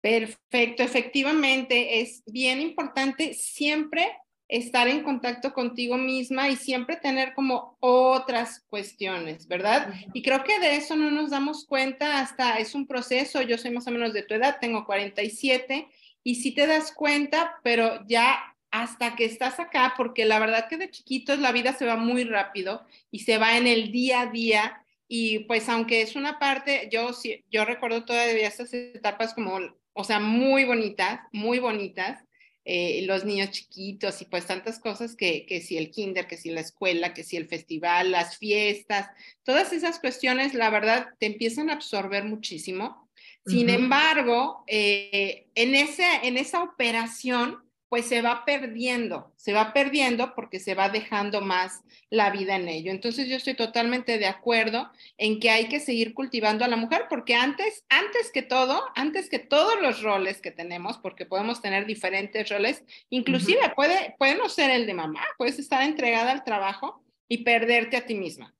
Perfecto, 0.00 0.82
efectivamente, 0.82 2.00
es 2.00 2.24
bien 2.26 2.60
importante 2.60 3.34
siempre 3.34 4.18
estar 4.52 4.86
en 4.86 5.02
contacto 5.02 5.54
contigo 5.54 5.96
misma 5.96 6.50
y 6.50 6.56
siempre 6.56 6.96
tener 6.96 7.32
como 7.32 7.78
otras 7.80 8.60
cuestiones, 8.68 9.48
¿verdad? 9.48 9.94
Y 10.12 10.22
creo 10.22 10.44
que 10.44 10.60
de 10.60 10.76
eso 10.76 10.94
no 10.94 11.10
nos 11.10 11.30
damos 11.30 11.64
cuenta 11.64 12.20
hasta 12.20 12.58
es 12.58 12.74
un 12.74 12.86
proceso, 12.86 13.40
yo 13.40 13.56
soy 13.56 13.70
más 13.70 13.86
o 13.86 13.90
menos 13.90 14.12
de 14.12 14.22
tu 14.22 14.34
edad, 14.34 14.58
tengo 14.60 14.84
47 14.84 15.88
y 16.22 16.34
sí 16.34 16.52
te 16.52 16.66
das 16.66 16.92
cuenta, 16.92 17.60
pero 17.62 18.06
ya 18.06 18.54
hasta 18.70 19.16
que 19.16 19.24
estás 19.24 19.58
acá, 19.58 19.94
porque 19.96 20.26
la 20.26 20.38
verdad 20.38 20.68
que 20.68 20.76
de 20.76 20.90
chiquitos 20.90 21.38
la 21.38 21.52
vida 21.52 21.72
se 21.72 21.86
va 21.86 21.96
muy 21.96 22.24
rápido 22.24 22.84
y 23.10 23.20
se 23.20 23.38
va 23.38 23.56
en 23.56 23.66
el 23.66 23.90
día 23.90 24.20
a 24.20 24.26
día. 24.26 24.84
Y 25.08 25.40
pues 25.40 25.70
aunque 25.70 26.02
es 26.02 26.14
una 26.14 26.38
parte, 26.38 26.90
yo, 26.92 27.10
yo 27.50 27.64
recuerdo 27.64 28.04
todavía 28.04 28.48
estas 28.48 28.74
etapas 28.74 29.32
como, 29.32 29.58
o 29.94 30.04
sea, 30.04 30.20
muy 30.20 30.64
bonitas, 30.64 31.20
muy 31.32 31.58
bonitas, 31.58 32.22
eh, 32.64 33.02
los 33.06 33.24
niños 33.24 33.50
chiquitos 33.50 34.22
y 34.22 34.26
pues 34.26 34.46
tantas 34.46 34.78
cosas 34.78 35.16
que, 35.16 35.46
que 35.46 35.60
si 35.60 35.76
el 35.76 35.90
kinder, 35.90 36.26
que 36.26 36.36
si 36.36 36.50
la 36.50 36.60
escuela, 36.60 37.12
que 37.12 37.24
si 37.24 37.36
el 37.36 37.48
festival, 37.48 38.12
las 38.12 38.38
fiestas, 38.38 39.08
todas 39.42 39.72
esas 39.72 39.98
cuestiones, 39.98 40.54
la 40.54 40.70
verdad, 40.70 41.08
te 41.18 41.26
empiezan 41.26 41.70
a 41.70 41.74
absorber 41.74 42.24
muchísimo. 42.24 43.08
Sin 43.44 43.70
embargo, 43.70 44.62
eh, 44.68 45.48
en, 45.56 45.74
ese, 45.74 46.04
en 46.22 46.36
esa 46.36 46.62
operación, 46.62 47.58
pues 47.92 48.06
se 48.06 48.22
va 48.22 48.46
perdiendo, 48.46 49.34
se 49.36 49.52
va 49.52 49.74
perdiendo 49.74 50.34
porque 50.34 50.58
se 50.58 50.74
va 50.74 50.88
dejando 50.88 51.42
más 51.42 51.82
la 52.08 52.30
vida 52.30 52.56
en 52.56 52.66
ello. 52.66 52.90
Entonces 52.90 53.28
yo 53.28 53.36
estoy 53.36 53.52
totalmente 53.52 54.16
de 54.16 54.24
acuerdo 54.24 54.90
en 55.18 55.38
que 55.40 55.50
hay 55.50 55.68
que 55.68 55.78
seguir 55.78 56.14
cultivando 56.14 56.64
a 56.64 56.68
la 56.68 56.76
mujer 56.76 57.04
porque 57.10 57.34
antes, 57.34 57.84
antes 57.90 58.32
que 58.32 58.40
todo, 58.40 58.82
antes 58.94 59.28
que 59.28 59.40
todos 59.40 59.74
los 59.82 60.02
roles 60.02 60.40
que 60.40 60.50
tenemos, 60.50 60.96
porque 60.96 61.26
podemos 61.26 61.60
tener 61.60 61.84
diferentes 61.84 62.48
roles, 62.48 62.82
inclusive 63.10 63.60
puede, 63.76 64.14
puede 64.18 64.36
no 64.36 64.48
ser 64.48 64.70
el 64.70 64.86
de 64.86 64.94
mamá, 64.94 65.26
puedes 65.36 65.58
estar 65.58 65.82
entregada 65.82 66.32
al 66.32 66.44
trabajo 66.44 67.04
y 67.28 67.44
perderte 67.44 67.98
a 67.98 68.06
ti 68.06 68.14
misma. 68.14 68.54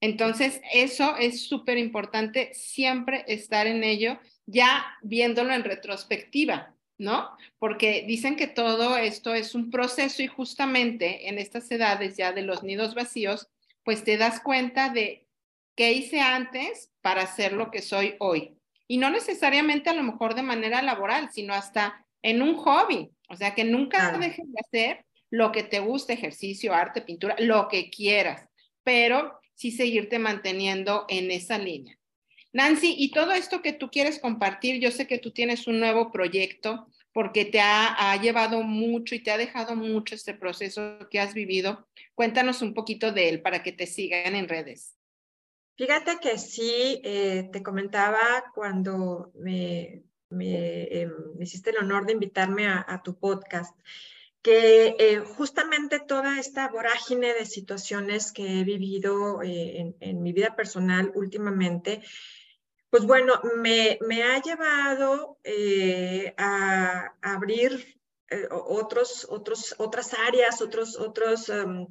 Entonces, 0.00 0.60
eso 0.74 1.16
es 1.18 1.46
súper 1.46 1.78
importante, 1.78 2.52
siempre 2.52 3.24
estar 3.28 3.68
en 3.68 3.84
ello, 3.84 4.18
ya 4.44 4.84
viéndolo 5.02 5.54
en 5.54 5.62
retrospectiva, 5.62 6.74
¿no? 7.02 7.36
Porque 7.58 8.04
dicen 8.06 8.36
que 8.36 8.46
todo 8.46 8.96
esto 8.96 9.34
es 9.34 9.54
un 9.54 9.70
proceso 9.70 10.22
y 10.22 10.26
justamente 10.26 11.28
en 11.28 11.38
estas 11.38 11.70
edades 11.70 12.16
ya 12.16 12.32
de 12.32 12.42
los 12.42 12.62
nidos 12.62 12.94
vacíos, 12.94 13.48
pues 13.84 14.04
te 14.04 14.16
das 14.16 14.40
cuenta 14.40 14.88
de 14.88 15.26
qué 15.76 15.92
hice 15.92 16.20
antes 16.20 16.90
para 17.02 17.26
ser 17.26 17.52
lo 17.52 17.70
que 17.70 17.82
soy 17.82 18.14
hoy. 18.20 18.56
Y 18.88 18.98
no 18.98 19.10
necesariamente 19.10 19.90
a 19.90 19.94
lo 19.94 20.02
mejor 20.02 20.34
de 20.34 20.42
manera 20.42 20.80
laboral, 20.82 21.30
sino 21.32 21.54
hasta 21.54 22.06
en 22.22 22.40
un 22.40 22.54
hobby. 22.56 23.10
O 23.28 23.36
sea, 23.36 23.54
que 23.54 23.64
nunca 23.64 24.16
dejes 24.18 24.46
de 24.46 24.60
hacer 24.60 25.06
lo 25.30 25.50
que 25.50 25.62
te 25.62 25.80
guste, 25.80 26.12
ejercicio, 26.12 26.74
arte, 26.74 27.00
pintura, 27.00 27.34
lo 27.38 27.68
que 27.68 27.90
quieras, 27.90 28.46
pero 28.84 29.40
sí 29.54 29.70
seguirte 29.70 30.18
manteniendo 30.18 31.06
en 31.08 31.30
esa 31.30 31.58
línea. 31.58 31.98
Nancy, 32.52 32.94
y 32.98 33.10
todo 33.10 33.32
esto 33.32 33.62
que 33.62 33.72
tú 33.72 33.90
quieres 33.90 34.18
compartir, 34.18 34.80
yo 34.80 34.90
sé 34.90 35.06
que 35.06 35.18
tú 35.18 35.30
tienes 35.30 35.66
un 35.66 35.80
nuevo 35.80 36.12
proyecto 36.12 36.86
porque 37.12 37.44
te 37.44 37.60
ha, 37.60 38.16
llevado 38.20 38.62
mucho 38.62 39.14
y 39.14 39.20
te 39.20 39.30
ha 39.30 39.38
dejado 39.38 39.76
mucho 39.76 40.14
este 40.14 40.34
proceso 40.34 40.98
que 41.10 41.20
has 41.20 41.34
vivido. 41.34 41.86
Cuéntanos 42.14 42.62
un 42.62 42.74
poquito 42.74 43.12
de 43.12 43.28
él 43.28 43.42
para 43.42 43.62
que 43.62 43.72
te 43.72 43.86
sigan 43.86 44.34
en 44.34 44.48
redes. 44.48 44.96
Fíjate 45.76 46.18
que 46.20 46.38
sí, 46.38 47.00
eh, 47.04 47.48
te 47.52 47.62
comentaba 47.62 48.20
cuando 48.54 49.32
me, 49.34 50.04
me, 50.30 50.84
em, 50.84 51.12
hiciste 51.40 51.70
el 51.70 51.78
honor 51.78 52.06
de 52.06 52.12
invitarme 52.12 52.66
a, 52.66 53.00
tu 53.02 53.18
podcast, 53.18 53.78
que 54.42 54.94
eh, 54.98 55.18
justamente 55.20 56.00
toda 56.00 56.38
esta 56.38 56.68
vorágine 56.68 57.32
de 57.34 57.46
situaciones 57.46 58.32
que 58.32 58.60
he 58.60 58.64
vivido 58.64 59.42
eh, 59.42 59.78
en, 59.80 59.96
en, 60.00 60.22
mi 60.22 60.32
vida 60.32 60.56
personal 60.56 61.12
últimamente, 61.14 62.02
pues 62.92 63.06
bueno, 63.06 63.40
me, 63.56 64.22
ha 64.22 64.42
llevado 64.42 65.38
eh, 65.44 66.34
a, 66.36 67.14
abrir 67.22 67.98
eh, 68.28 68.46
otros, 68.50 69.26
otros, 69.30 69.74
otras 69.78 70.12
áreas, 70.12 70.60
otros, 70.60 70.98
otros 70.98 71.48
em, 71.48 71.86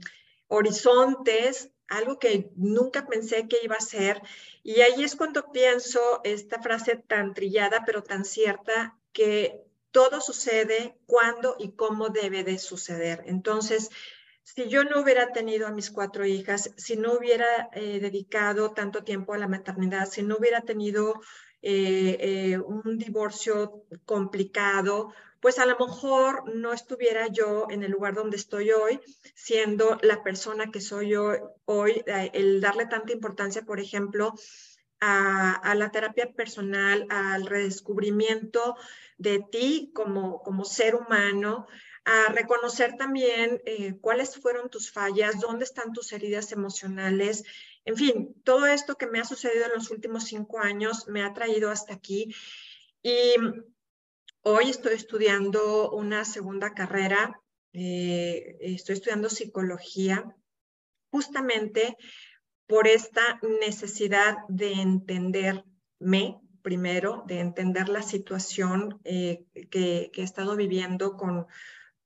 horizontes, 0.48 1.72
algo 1.88 2.20
que 2.20 2.52
nunca 2.56 3.08
pensé 3.08 3.48
que 3.48 3.58
iba 3.64 3.78
a 3.78 3.82
ser. 3.82 4.22
Y 4.62 4.82
ahí 4.82 5.04
es 5.04 5.16
cuando 5.16 5.52
pienso 5.52 6.22
esta 6.24 6.62
frase 6.62 6.98
tan 6.98 7.34
trillada, 7.34 7.82
pero 7.84 8.04
tan 8.04 8.24
cierta, 8.24 8.96
que 9.12 9.60
todo 9.90 10.22
sucede 10.22 11.00
cuando 11.08 11.56
y 11.58 11.72
cómo 11.72 12.10
debe 12.10 12.44
de 12.44 12.60
suceder. 12.60 13.24
Entonces, 13.26 13.90
si 14.56 14.68
yo 14.68 14.84
no 14.84 15.02
hubiera 15.02 15.32
tenido 15.32 15.68
a 15.68 15.72
mis 15.72 15.90
cuatro 15.92 16.26
hijas, 16.26 16.72
si 16.76 16.98
no 16.98 17.14
hubiera 17.14 17.70
eh, 17.74 18.00
dedicado 18.00 18.72
tanto 18.72 19.04
tiempo 19.04 19.34
a 19.34 19.38
la 19.38 19.48
maternidad, 19.48 20.10
si 20.10 20.24
no 20.24 20.38
hubiera 20.38 20.62
tenido 20.62 21.22
eh, 21.62 22.18
eh, 22.20 22.58
un 22.60 22.98
divorcio 22.98 23.86
complicado, 24.06 25.14
pues 25.40 25.58
a 25.58 25.66
lo 25.66 25.78
mejor 25.78 26.54
no 26.54 26.74
estuviera 26.74 27.28
yo 27.28 27.68
en 27.70 27.84
el 27.84 27.92
lugar 27.92 28.14
donde 28.14 28.38
estoy 28.38 28.72
hoy, 28.72 29.00
siendo 29.34 29.98
la 30.02 30.22
persona 30.22 30.70
que 30.70 30.82
soy 30.82 31.10
yo 31.10 31.56
hoy, 31.66 32.04
el 32.06 32.62
darle 32.62 32.86
tanta 32.86 33.14
importancia, 33.14 33.64
por 33.64 33.80
ejemplo, 33.80 34.34
a, 35.00 35.54
a, 35.56 35.74
la 35.74 35.90
terapia 35.90 36.32
personal, 36.32 37.08
al 37.10 37.48
redescubrimiento 37.48 38.76
de 39.18 39.44
ti 39.52 39.92
como, 39.96 40.44
como 40.44 40.64
ser 40.64 40.94
humano, 40.94 41.66
a 42.04 42.32
reconocer 42.32 42.98
también 42.98 43.62
eh, 43.66 43.96
cuáles 44.02 44.36
fueron 44.38 44.70
tus 44.70 44.92
fallas, 44.92 45.40
dónde 45.40 45.66
están 45.66 45.94
tus 45.94 46.12
heridas 46.14 46.52
emocionales. 46.52 47.44
En 47.86 47.96
fin, 47.96 48.36
todo 48.44 48.66
esto 48.66 48.96
que 48.96 49.08
me 49.08 49.20
ha 49.20 49.26
sucedido 49.26 49.66
en 49.66 49.74
los 49.74 49.92
últimos 49.92 50.26
cinco 50.26 50.60
años 50.60 51.08
me 51.08 51.24
ha 51.24 51.34
traído 51.34 51.70
hasta 51.70 51.94
aquí. 51.94 52.34
Y 53.04 53.36
hoy 54.42 54.70
estoy 54.70 54.94
estudiando 54.94 55.92
una 55.92 56.26
segunda 56.26 56.74
carrera, 56.74 57.40
eh, 57.74 58.58
estoy 58.62 58.96
estudiando 58.96 59.30
psicología, 59.30 60.36
justamente 61.12 61.98
por 62.68 62.88
esta 62.88 63.40
necesidad 63.60 64.38
de 64.48 64.74
entenderme 64.74 66.40
primero, 66.62 67.24
de 67.28 67.40
entender 67.40 67.90
la 67.90 68.02
situación 68.02 69.00
eh, 69.04 69.46
que, 69.70 70.12
he 70.14 70.24
estado 70.24 70.56
viviendo 70.56 71.18
con, 71.18 71.48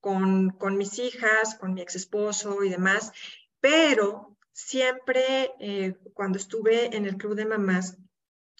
con, 0.06 0.78
mis 0.78 1.00
hijas, 1.00 1.56
con 1.56 1.74
mi 1.74 1.82
ex 1.82 1.96
esposo 1.96 2.64
y 2.64 2.70
demás, 2.70 3.12
pero 3.60 4.38
siempre 4.52 5.52
eh, 5.60 5.96
cuando 6.14 6.38
estuve 6.38 6.96
en 6.96 7.08
el 7.08 7.18
club 7.18 7.34
de 7.34 7.46
mamás, 7.46 7.98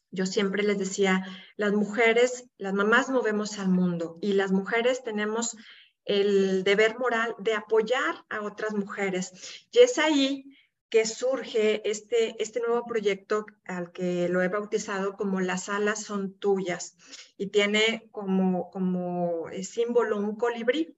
yo 0.10 0.26
siempre 0.26 0.64
les 0.64 0.80
decía, 0.80 1.24
las 1.56 1.72
mujeres, 1.74 2.46
las 2.58 2.74
mamás 2.74 3.10
movemos 3.10 3.60
al 3.60 3.70
mundo 3.70 4.18
y 4.22 4.34
las 4.34 4.52
mujeres 4.52 5.04
tenemos 5.04 5.56
el 6.04 6.64
deber 6.64 6.98
moral 6.98 7.36
de 7.38 7.54
apoyar 7.54 8.26
a 8.30 8.42
otras 8.42 8.74
mujeres. 8.74 9.68
Y 9.72 9.80
es 9.80 10.00
ahí 10.00 10.58
que 10.90 11.06
surge 11.06 11.88
este, 11.88 12.42
este 12.42 12.60
nuevo 12.60 12.88
proyecto 12.88 13.46
al 13.66 13.92
que 13.92 14.30
lo 14.30 14.42
he 14.42 14.48
bautizado 14.48 15.16
como 15.16 15.42
Las 15.42 15.70
alas 15.70 16.02
son 16.04 16.34
tuyas 16.40 16.96
y 17.38 17.48
tiene 17.48 18.08
como, 18.12 18.72
como 18.72 19.46
símbolo 19.62 20.18
un 20.18 20.38
colibrí. 20.38 20.98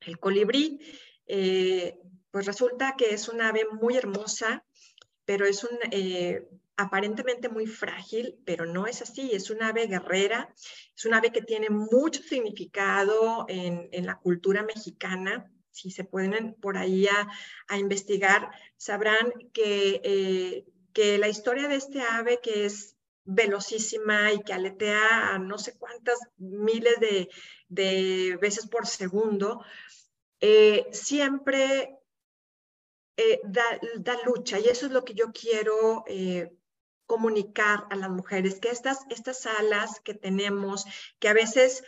El 0.00 0.18
colibrí, 0.18 0.80
eh, 1.26 1.98
pues 2.30 2.46
resulta 2.46 2.94
que 2.96 3.12
es 3.14 3.28
un 3.28 3.40
ave 3.40 3.66
muy 3.70 3.96
hermosa, 3.96 4.64
pero 5.24 5.46
es 5.46 5.64
un, 5.64 5.78
eh, 5.90 6.48
aparentemente 6.76 7.48
muy 7.48 7.66
frágil, 7.66 8.40
pero 8.44 8.66
no 8.66 8.86
es 8.86 9.02
así, 9.02 9.30
es 9.32 9.50
un 9.50 9.62
ave 9.62 9.86
guerrera, 9.86 10.52
es 10.96 11.04
un 11.04 11.14
ave 11.14 11.30
que 11.30 11.42
tiene 11.42 11.68
mucho 11.68 12.22
significado 12.22 13.44
en, 13.48 13.88
en 13.92 14.06
la 14.06 14.18
cultura 14.18 14.62
mexicana. 14.62 15.52
Si 15.70 15.90
se 15.90 16.04
pueden 16.04 16.54
por 16.54 16.78
ahí 16.78 17.06
a, 17.68 17.78
investigar, 17.78 18.50
sabrán 18.76 19.32
que, 19.52 20.00
eh, 20.02 20.64
que 20.92 21.18
la 21.18 21.28
historia 21.28 21.68
de 21.68 21.76
este 21.76 22.00
ave 22.00 22.40
que 22.42 22.64
es 22.64 22.96
velocísima 23.24 24.32
y 24.32 24.40
que 24.40 24.52
aletea 24.52 25.34
a 25.34 25.38
no 25.38 25.58
sé 25.58 25.78
cuántas 25.78 26.18
miles 26.38 26.98
de, 26.98 27.28
de 27.70 28.38
veces 28.42 28.66
por 28.66 28.86
segundo, 28.86 29.64
eh, 30.40 30.86
siempre 30.92 31.98
eh, 33.16 33.40
da, 33.44 33.64
da, 33.96 34.18
lucha. 34.26 34.58
Y 34.58 34.66
eso 34.68 34.84
es 34.84 34.92
lo 34.92 35.04
que 35.06 35.14
yo 35.14 35.32
quiero 35.32 36.04
comunicar 37.06 37.86
a 37.90 37.96
las 37.96 38.10
mujeres, 38.10 38.60
que 38.60 38.68
estas, 38.68 39.00
estas 39.10 39.44
alas 39.44 39.98
que 40.04 40.14
tenemos, 40.14 40.84
que 41.18 41.28
a 41.28 41.32
veces 41.32 41.82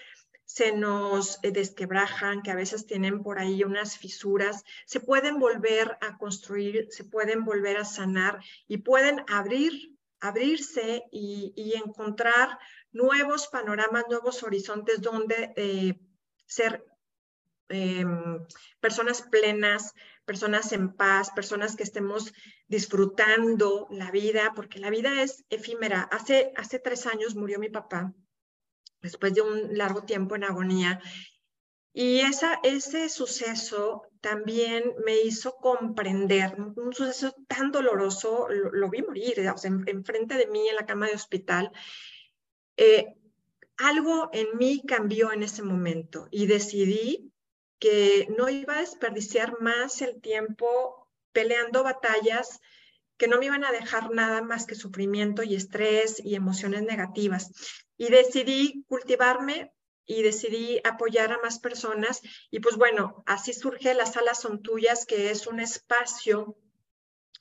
se 0.45 0.73
nos 0.73 1.39
eh, 1.43 1.51
desquebrajan, 1.51 2.43
que 2.43 2.51
a 2.51 2.57
veces 2.57 2.87
tienen 2.87 3.23
por 3.23 3.39
ahí 3.39 3.65
unas 3.65 3.97
fisuras, 3.97 4.65
se 4.85 5.01
pueden 5.01 5.39
volver 5.39 5.97
a 6.01 6.19
construir, 6.19 6.89
se 6.91 7.05
pueden 7.05 7.45
volver 7.45 7.79
a 7.79 7.85
sanar 7.85 8.41
y 8.69 8.79
pueden 8.79 9.25
abrir, 9.29 9.97
abrirse 10.21 11.05
y, 11.11 11.73
encontrar 11.75 12.59
nuevos 12.93 13.49
panoramas, 13.49 14.05
nuevos 14.09 14.43
horizontes 14.43 15.01
donde 15.01 15.53
eh, 15.57 15.99
ser 16.47 16.85
em, 17.69 18.47
personas 18.81 19.23
plenas, 19.23 19.95
personas 20.25 20.73
en 20.73 20.93
paz, 20.95 21.31
personas 21.31 21.77
que 21.77 21.83
estemos 21.83 22.33
disfrutando 22.69 23.89
la 23.91 24.11
vida, 24.11 24.53
porque 24.55 24.79
la 24.79 24.91
vida 24.91 25.23
es 25.23 25.45
efímera. 25.51 26.03
Hace, 26.03 26.53
hace 26.57 26.79
tres 26.79 27.07
años 27.07 27.35
murió 27.35 27.59
mi 27.59 27.71
papá, 27.71 28.13
después 29.01 29.35
de 29.35 29.43
un 29.43 29.77
largo 29.77 30.05
tiempo 30.05 30.37
en 30.37 30.45
agonía. 30.45 31.01
Y 31.95 32.21
esa, 32.21 32.59
ese 32.63 33.09
suceso 33.11 34.07
también 34.23 34.95
me 35.05 35.21
hizo 35.21 35.57
comprender, 35.57 36.55
un 36.59 36.95
suceso 36.95 37.35
tan 37.47 37.71
doloroso, 37.71 38.49
lo, 38.49 38.89
vi 38.89 39.03
morir, 39.03 39.35
enfrente 39.87 40.37
de 40.37 40.47
mí 40.47 40.69
en 40.69 40.77
la 40.77 40.87
cama 40.87 41.09
de 41.09 41.15
hospital. 41.15 41.71
Eh, 42.85 43.15
algo 43.77 44.29
en 44.33 44.59
mí 44.59 44.83
cambió 44.85 45.31
en 45.31 45.45
ese 45.45 45.63
momento 45.63 46.27
y 46.33 46.47
decidí 46.47 47.33
que 47.79 48.27
no 48.37 48.49
iba 48.49 48.77
a 48.77 48.81
desperdiciar 48.81 49.61
más 49.61 50.03
el 50.03 50.21
tiempo 50.21 51.09
peleando 51.31 51.85
batallas 51.85 52.59
que 53.17 53.29
no 53.29 53.39
me 53.39 53.47
iban 53.47 53.65
a 53.65 53.71
dejar 53.71 54.11
nada 54.11 54.43
más 54.43 54.67
que 54.67 54.75
sufrimiento 54.75 55.45
y 55.45 55.55
estrés 55.55 56.21
y 56.25 56.35
emociones 56.35 56.83
negativas. 56.83 57.53
Y 57.97 58.09
decidí 58.09 58.85
cultivarme 58.89 59.73
y 60.05 60.25
decidí 60.25 60.81
apoyar 60.83 61.31
a 61.31 61.39
más 61.39 61.61
personas. 61.61 62.21
Y 62.51 62.59
pues 62.59 62.77
bueno, 62.77 63.23
así 63.27 63.53
surge 63.53 63.95
Las 63.95 64.15
Salas 64.15 64.41
Son 64.41 64.61
Tuyas, 64.61 65.07
que 65.07 65.31
es 65.31 65.47
un 65.47 65.61
espacio 65.61 66.57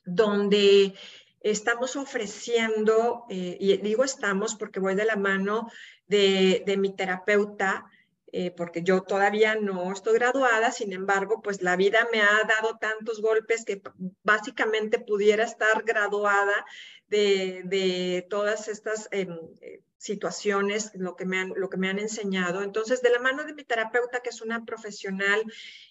donde 0.06 0.94
estamos 1.42 1.96
ofreciendo, 1.96 3.26
eh, 3.30 3.58
y 3.60 3.78
digo 3.78 4.04
estamos 4.04 4.56
porque 4.56 4.80
voy 4.80 4.96
de 4.96 5.06
la 5.06 5.16
mano 5.16 5.70
de, 6.08 6.64
de 6.66 6.78
mi 6.78 6.96
terapeuta, 6.96 7.86
eh, 8.34 8.52
porque 8.52 8.82
yo 8.82 9.02
todavía 9.02 9.56
no 9.56 9.92
estoy 9.92 10.14
graduada, 10.14 10.72
sin 10.72 10.94
embargo, 10.94 11.42
pues 11.42 11.62
la 11.62 11.76
vida 11.76 12.08
me 12.14 12.22
ha 12.22 12.44
dado 12.48 12.78
tantos 12.80 13.22
golpes 13.22 13.66
que 13.66 13.82
básicamente 14.24 15.00
pudiera 15.00 15.44
estar 15.44 15.84
graduada 15.84 16.66
de, 17.10 18.26
todas 18.30 18.70
estas 18.70 19.10
em, 19.12 19.38
situaciones, 19.98 20.92
lo 20.96 21.18
que, 21.18 21.26
me 21.26 21.40
han, 21.40 21.52
lo 21.58 21.70
que 21.70 21.76
me 21.76 21.90
han 21.90 22.00
enseñado. 22.00 22.64
Entonces, 22.64 23.02
de 23.02 23.10
la 23.10 23.20
mano 23.20 23.44
de 23.44 23.54
mi 23.54 23.66
terapeuta, 23.66 24.22
que 24.22 24.30
es 24.30 24.42
una 24.42 24.64
profesional 24.64 25.44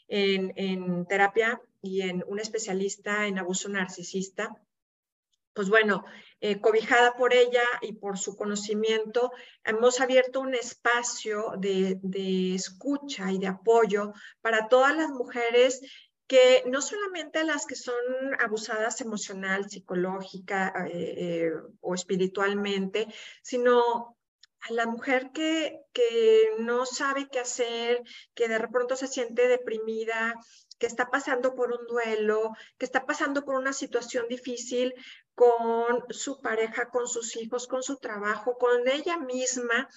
en, 0.09 0.55
en 0.57 1.05
terapia 1.05 1.61
y 1.83 2.03
en 2.03 2.25
un 2.27 2.41
especialista 2.41 3.27
en 3.27 3.39
abuso 3.39 3.69
narcisista, 3.69 4.57
pues 5.53 5.69
bueno, 5.69 6.05
eh, 6.41 6.61
cobijada 6.61 7.15
por 7.15 7.35
ella 7.35 7.65
y 7.83 7.93
por 7.93 8.19
su 8.19 8.37
conocimiento, 8.37 9.33
hemos 9.65 10.01
abierto 10.01 10.41
un 10.41 10.55
espacio 10.55 11.53
de, 11.59 11.99
escucha 12.55 13.31
y 13.31 13.39
de 13.39 13.49
apoyo 13.49 14.13
para 14.41 14.69
todas 14.69 14.97
las 14.97 15.11
mujeres 15.11 15.81
que 16.27 16.63
no 16.67 16.81
solamente 16.81 17.43
las 17.45 17.67
que 17.67 17.75
son 17.75 17.95
abusadas 18.39 19.01
emocional, 19.01 19.69
psicológica 19.69 20.73
eh, 20.87 21.15
eh, 21.19 21.53
o 21.81 21.95
espiritualmente, 21.95 23.09
sino 23.43 24.17
a 24.69 24.73
la 24.73 24.87
mujer 24.87 25.31
que, 25.33 25.81
que 25.93 26.51
no 26.59 26.87
sabe 26.87 27.29
qué 27.31 27.41
hacer, 27.41 28.03
que 28.35 28.49
de 28.49 28.69
pronto 28.69 28.97
se 28.97 29.07
siente 29.07 29.49
deprimida, 29.49 30.35
que 30.81 30.87
está 30.87 31.11
pasando 31.11 31.55
por 31.55 31.73
un 31.73 31.87
duelo, 31.87 32.53
que 32.79 32.87
está 32.87 33.05
pasando 33.05 33.45
por 33.45 33.55
una 33.55 33.73
situación 33.73 34.27
difícil 34.29 34.95
con 35.35 36.05
su 36.09 36.41
pareja, 36.41 36.89
con 36.89 37.07
sus 37.07 37.37
hijos, 37.37 37.67
con 37.67 37.83
su 37.83 37.99
trabajo, 37.99 38.57
con 38.59 38.89
ella 38.89 39.19
misma. 39.19 39.89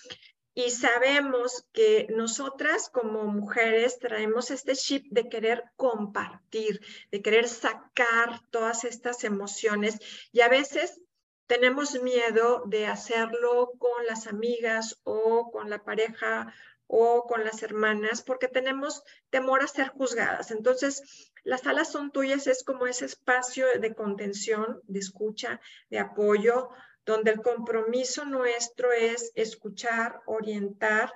Y 0.54 0.70
sabemos 0.70 1.66
que 1.72 2.06
nosotras 2.10 2.90
como 2.90 3.24
mujeres 3.24 3.98
traemos 3.98 4.52
este 4.52 4.76
chip 4.76 5.06
de 5.10 5.28
querer 5.28 5.64
compartir, 5.76 6.80
de 7.12 7.22
querer 7.22 7.48
sacar 7.48 8.42
todas 8.52 8.84
estas 8.84 9.24
emociones 9.24 9.98
y 10.32 10.42
a 10.42 10.50
veces 10.50 11.02
tenemos 11.48 12.02
miedo 12.02 12.64
de 12.66 12.88
hacerlo 12.88 13.74
con 13.78 14.06
las 14.06 14.28
amigas 14.28 15.00
o 15.04 15.52
con 15.52 15.70
la 15.70 15.84
pareja 15.84 16.54
o 16.88 17.26
con 17.28 17.44
las 17.44 17.64
hermanas 17.64 18.22
porque 18.22 18.48
tenemos 18.48 19.04
temor 19.30 19.64
a 19.64 19.68
ser 19.68 19.90
juzgadas. 19.90 20.52
Entonces, 20.52 21.32
las 21.44 21.62
salas 21.62 21.92
son 21.92 22.12
tuyas, 22.12 22.48
es 22.48 22.64
como 22.64 22.88
ese 22.88 23.06
espacio 23.06 23.66
de 23.80 23.94
contención, 23.94 24.82
de 24.84 25.00
escucha, 25.00 25.60
de 25.90 26.00
apoyo, 26.00 26.70
donde 27.06 27.32
el 27.32 27.42
compromiso 27.42 28.26
nuestro 28.26 28.92
es 28.92 29.32
escuchar, 29.36 30.22
orientar 30.26 31.12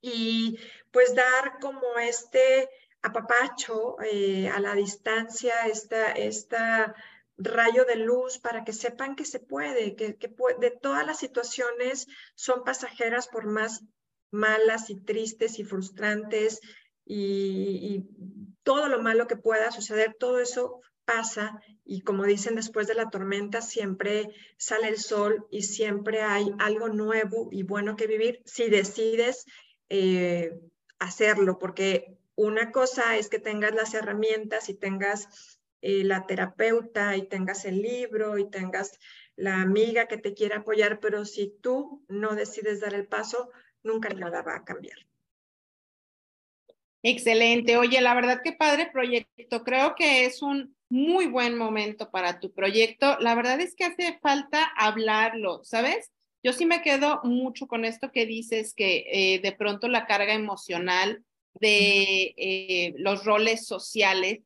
y 0.00 0.58
pues 0.90 1.14
dar 1.14 1.58
como 1.60 1.98
este 1.98 2.70
apapacho 3.02 3.96
eh, 4.02 4.48
a 4.48 4.60
la 4.60 4.74
distancia, 4.74 5.66
esta, 5.66 6.12
esta 6.12 6.94
rayo 7.36 7.84
de 7.84 7.96
luz 7.96 8.38
para 8.38 8.64
que 8.64 8.72
sepan 8.72 9.16
que 9.16 9.24
se 9.24 9.40
puede, 9.40 9.96
que, 9.96 10.16
que 10.16 10.34
de 10.60 10.70
todas 10.70 11.06
las 11.06 11.18
situaciones 11.18 12.06
son 12.34 12.64
pasajeras 12.64 13.28
por 13.28 13.46
más 13.46 13.84
malas 14.30 14.90
y 14.90 14.96
tristes 14.96 15.58
y 15.58 15.64
frustrantes 15.64 16.60
y, 17.06 18.04
todo 18.62 18.88
lo 18.88 19.02
malo 19.02 19.26
que 19.26 19.36
pueda 19.36 19.70
suceder, 19.70 20.16
todo 20.18 20.40
eso 20.40 20.80
pasa 21.04 21.60
y 21.84 22.00
como 22.00 22.24
dicen 22.24 22.54
después 22.54 22.86
de 22.86 22.94
la 22.94 23.10
tormenta 23.10 23.60
siempre 23.60 24.30
sale 24.56 24.88
el 24.88 24.98
sol 24.98 25.46
y 25.50 25.64
siempre 25.64 26.22
hay 26.22 26.50
algo 26.58 26.88
nuevo 26.88 27.50
y 27.52 27.62
bueno 27.62 27.94
que 27.94 28.06
vivir 28.06 28.40
si 28.46 28.70
decides 28.70 29.44
eh, 29.90 30.58
hacerlo, 30.98 31.58
porque 31.58 32.16
una 32.36 32.72
cosa 32.72 33.18
es 33.18 33.28
que 33.28 33.38
tengas 33.38 33.74
las 33.74 33.92
herramientas 33.92 34.70
y 34.70 34.74
tengas 34.74 35.53
eh, 35.86 36.02
la 36.02 36.24
terapeuta 36.24 37.14
y 37.14 37.28
tengas 37.28 37.66
el 37.66 37.82
libro 37.82 38.38
y 38.38 38.48
tengas 38.48 38.98
la 39.36 39.60
amiga 39.60 40.08
que 40.08 40.16
te 40.16 40.32
quiere 40.32 40.54
apoyar, 40.54 40.98
pero 40.98 41.26
si 41.26 41.58
tú 41.60 42.02
no 42.08 42.34
decides 42.34 42.80
dar 42.80 42.94
el 42.94 43.06
paso, 43.06 43.50
nunca 43.82 44.08
nada 44.08 44.40
va 44.40 44.56
a 44.56 44.64
cambiar. 44.64 44.96
Excelente. 47.02 47.76
Oye, 47.76 48.00
la 48.00 48.14
verdad 48.14 48.40
que 48.42 48.54
padre 48.54 48.88
proyecto. 48.90 49.62
Creo 49.62 49.94
que 49.94 50.24
es 50.24 50.40
un 50.40 50.74
muy 50.88 51.26
buen 51.26 51.58
momento 51.58 52.10
para 52.10 52.40
tu 52.40 52.50
proyecto. 52.54 53.18
La 53.20 53.34
verdad 53.34 53.60
es 53.60 53.74
que 53.74 53.84
hace 53.84 54.18
falta 54.22 54.64
hablarlo, 54.78 55.64
¿sabes? 55.64 56.10
Yo 56.42 56.54
sí 56.54 56.64
me 56.64 56.80
quedo 56.80 57.20
mucho 57.24 57.66
con 57.66 57.84
esto 57.84 58.10
que 58.10 58.24
dices, 58.24 58.72
que 58.72 59.04
eh, 59.12 59.38
de 59.40 59.52
pronto 59.52 59.88
la 59.88 60.06
carga 60.06 60.32
emocional 60.32 61.22
de 61.52 62.34
eh, 62.38 62.94
los 62.96 63.26
roles 63.26 63.66
sociales 63.66 64.40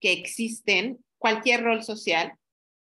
que 0.00 0.12
existen, 0.12 0.98
cualquier 1.18 1.62
rol 1.62 1.82
social, 1.82 2.34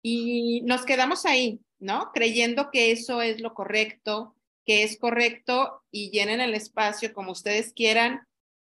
y 0.01 0.61
nos 0.61 0.85
quedamos 0.85 1.25
ahí, 1.25 1.59
¿no? 1.79 2.11
Creyendo 2.13 2.69
que 2.71 2.91
eso 2.91 3.21
es 3.21 3.41
lo 3.41 3.53
correcto, 3.53 4.35
que 4.65 4.83
es 4.83 4.97
correcto 4.97 5.83
y 5.91 6.11
llenen 6.11 6.39
el 6.39 6.53
espacio 6.53 7.13
como 7.13 7.31
ustedes 7.31 7.73
quieran, 7.73 8.21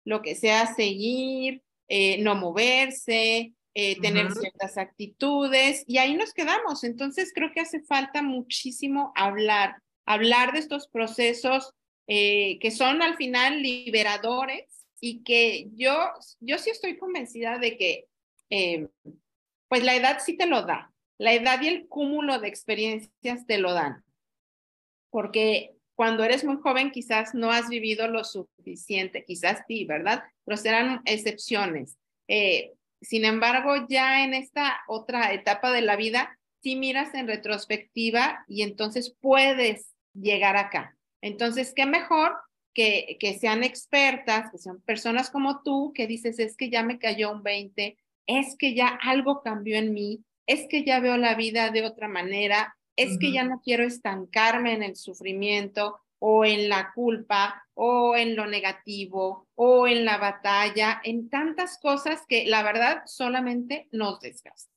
lo 0.04 0.20
que 0.20 0.34
sea 0.34 0.74
seguir, 0.74 1.62
eh, 1.88 2.18
no 2.22 2.34
moverse, 2.34 3.54
tener 3.74 4.30
ciertas 4.32 4.76
actitudes, 4.76 5.84
y 5.86 5.96
ahí 5.96 6.14
nos 6.14 6.34
quedamos. 6.34 6.84
Entonces 6.84 7.32
creo 7.34 7.52
que 7.54 7.60
hace 7.60 7.80
falta 7.80 8.20
muchísimo 8.20 9.12
hablar 9.16 9.76
hablar 10.06 10.52
de 10.52 10.58
estos 10.58 10.88
procesos 10.88 11.72
eh, 12.06 12.58
que 12.60 12.70
son 12.70 13.02
al 13.02 13.16
final 13.16 13.62
liberadores 13.62 14.86
y 15.00 15.22
que 15.22 15.68
yo, 15.74 16.10
yo 16.40 16.58
sí 16.58 16.70
estoy 16.70 16.98
convencida 16.98 17.58
de 17.58 17.76
que 17.76 18.06
eh, 18.52 18.88
pues 19.68 19.82
la 19.82 19.94
edad 19.94 20.18
sí 20.22 20.36
te 20.36 20.46
lo 20.46 20.62
da, 20.62 20.92
la 21.16 21.32
edad 21.32 21.62
y 21.62 21.68
el 21.68 21.88
cúmulo 21.88 22.38
de 22.38 22.48
experiencias 22.48 23.46
te 23.46 23.56
lo 23.56 23.72
dan, 23.72 24.04
porque 25.08 25.74
cuando 25.94 26.22
eres 26.22 26.44
muy 26.44 26.56
joven 26.56 26.90
quizás 26.90 27.34
no 27.34 27.50
has 27.50 27.70
vivido 27.70 28.08
lo 28.08 28.24
suficiente, 28.24 29.24
quizás 29.24 29.64
sí, 29.66 29.86
¿verdad? 29.86 30.22
Pero 30.44 30.58
serán 30.58 31.00
excepciones. 31.06 31.96
Eh, 32.28 32.72
sin 33.00 33.24
embargo, 33.24 33.86
ya 33.88 34.22
en 34.24 34.34
esta 34.34 34.80
otra 34.86 35.32
etapa 35.32 35.70
de 35.72 35.80
la 35.80 35.96
vida, 35.96 36.38
sí 36.62 36.76
miras 36.76 37.14
en 37.14 37.26
retrospectiva 37.26 38.44
y 38.48 38.62
entonces 38.62 39.16
puedes 39.18 39.94
llegar 40.12 40.58
acá. 40.58 40.94
Entonces, 41.22 41.72
qué 41.74 41.86
mejor 41.86 42.36
que, 42.74 43.16
que 43.18 43.38
sean 43.38 43.64
expertas, 43.64 44.50
que 44.50 44.58
sean 44.58 44.80
personas 44.82 45.30
como 45.30 45.62
tú, 45.62 45.92
que 45.94 46.06
dices, 46.06 46.38
es 46.38 46.54
que 46.56 46.68
ya 46.68 46.82
me 46.82 46.98
cayó 46.98 47.32
un 47.32 47.42
20, 47.42 47.96
es 48.26 48.56
que 48.58 48.74
ya 48.74 48.88
algo 48.88 49.42
cambió 49.42 49.76
en 49.76 49.92
mí, 49.92 50.24
es 50.46 50.66
que 50.68 50.84
ya 50.84 51.00
veo 51.00 51.16
la 51.16 51.34
vida 51.34 51.70
de 51.70 51.84
otra 51.84 52.08
manera, 52.08 52.76
es 52.96 53.18
que 53.18 53.32
ya 53.32 53.44
no 53.44 53.60
quiero 53.64 53.84
estancarme 53.84 54.74
en 54.74 54.82
el 54.82 54.96
sufrimiento 54.96 56.00
o 56.18 56.44
en 56.44 56.68
la 56.68 56.92
culpa 56.94 57.64
o 57.74 58.16
en 58.16 58.36
lo 58.36 58.46
negativo 58.46 59.48
o 59.54 59.86
en 59.88 60.04
la 60.04 60.18
batalla, 60.18 61.00
en 61.02 61.30
tantas 61.30 61.78
cosas 61.80 62.22
que 62.28 62.44
la 62.46 62.62
verdad 62.62 63.02
solamente 63.06 63.88
nos 63.92 64.20
desgastan. 64.20 64.72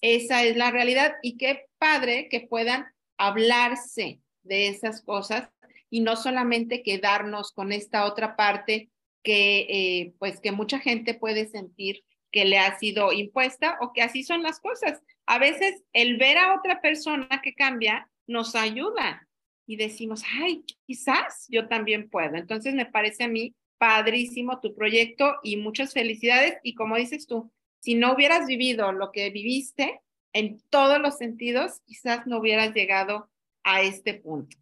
Esa 0.00 0.42
es 0.42 0.56
la 0.56 0.70
realidad 0.70 1.14
y 1.22 1.36
qué 1.36 1.66
padre 1.78 2.28
que 2.28 2.40
puedan 2.40 2.86
hablarse, 3.16 4.20
de 4.42 4.68
esas 4.68 5.02
cosas 5.02 5.48
y 5.90 6.00
no 6.00 6.16
solamente 6.16 6.82
quedarnos 6.82 7.52
con 7.52 7.72
esta 7.72 8.04
otra 8.06 8.36
parte 8.36 8.90
que 9.22 9.66
eh, 9.68 10.14
pues 10.18 10.40
que 10.40 10.52
mucha 10.52 10.78
gente 10.78 11.14
puede 11.14 11.46
sentir 11.46 12.04
que 12.32 12.44
le 12.46 12.58
ha 12.58 12.78
sido 12.78 13.12
impuesta 13.12 13.78
o 13.80 13.92
que 13.92 14.02
así 14.02 14.24
son 14.24 14.42
las 14.42 14.58
cosas. 14.58 15.02
A 15.26 15.38
veces 15.38 15.84
el 15.92 16.16
ver 16.16 16.38
a 16.38 16.54
otra 16.56 16.80
persona 16.80 17.28
que 17.42 17.54
cambia 17.54 18.10
nos 18.26 18.54
ayuda 18.56 19.28
y 19.66 19.76
decimos, 19.76 20.22
ay, 20.40 20.64
quizás 20.86 21.46
yo 21.48 21.68
también 21.68 22.10
puedo. 22.10 22.36
Entonces 22.36 22.74
me 22.74 22.86
parece 22.86 23.24
a 23.24 23.28
mí 23.28 23.54
padrísimo 23.78 24.60
tu 24.60 24.74
proyecto 24.74 25.36
y 25.42 25.56
muchas 25.56 25.92
felicidades. 25.92 26.56
Y 26.62 26.74
como 26.74 26.96
dices 26.96 27.26
tú, 27.26 27.52
si 27.80 27.94
no 27.94 28.14
hubieras 28.14 28.46
vivido 28.46 28.92
lo 28.92 29.12
que 29.12 29.30
viviste 29.30 30.00
en 30.32 30.62
todos 30.70 31.00
los 31.00 31.18
sentidos, 31.18 31.80
quizás 31.84 32.26
no 32.26 32.38
hubieras 32.38 32.74
llegado 32.74 33.30
a 33.64 33.82
este 33.82 34.14
punto. 34.14 34.56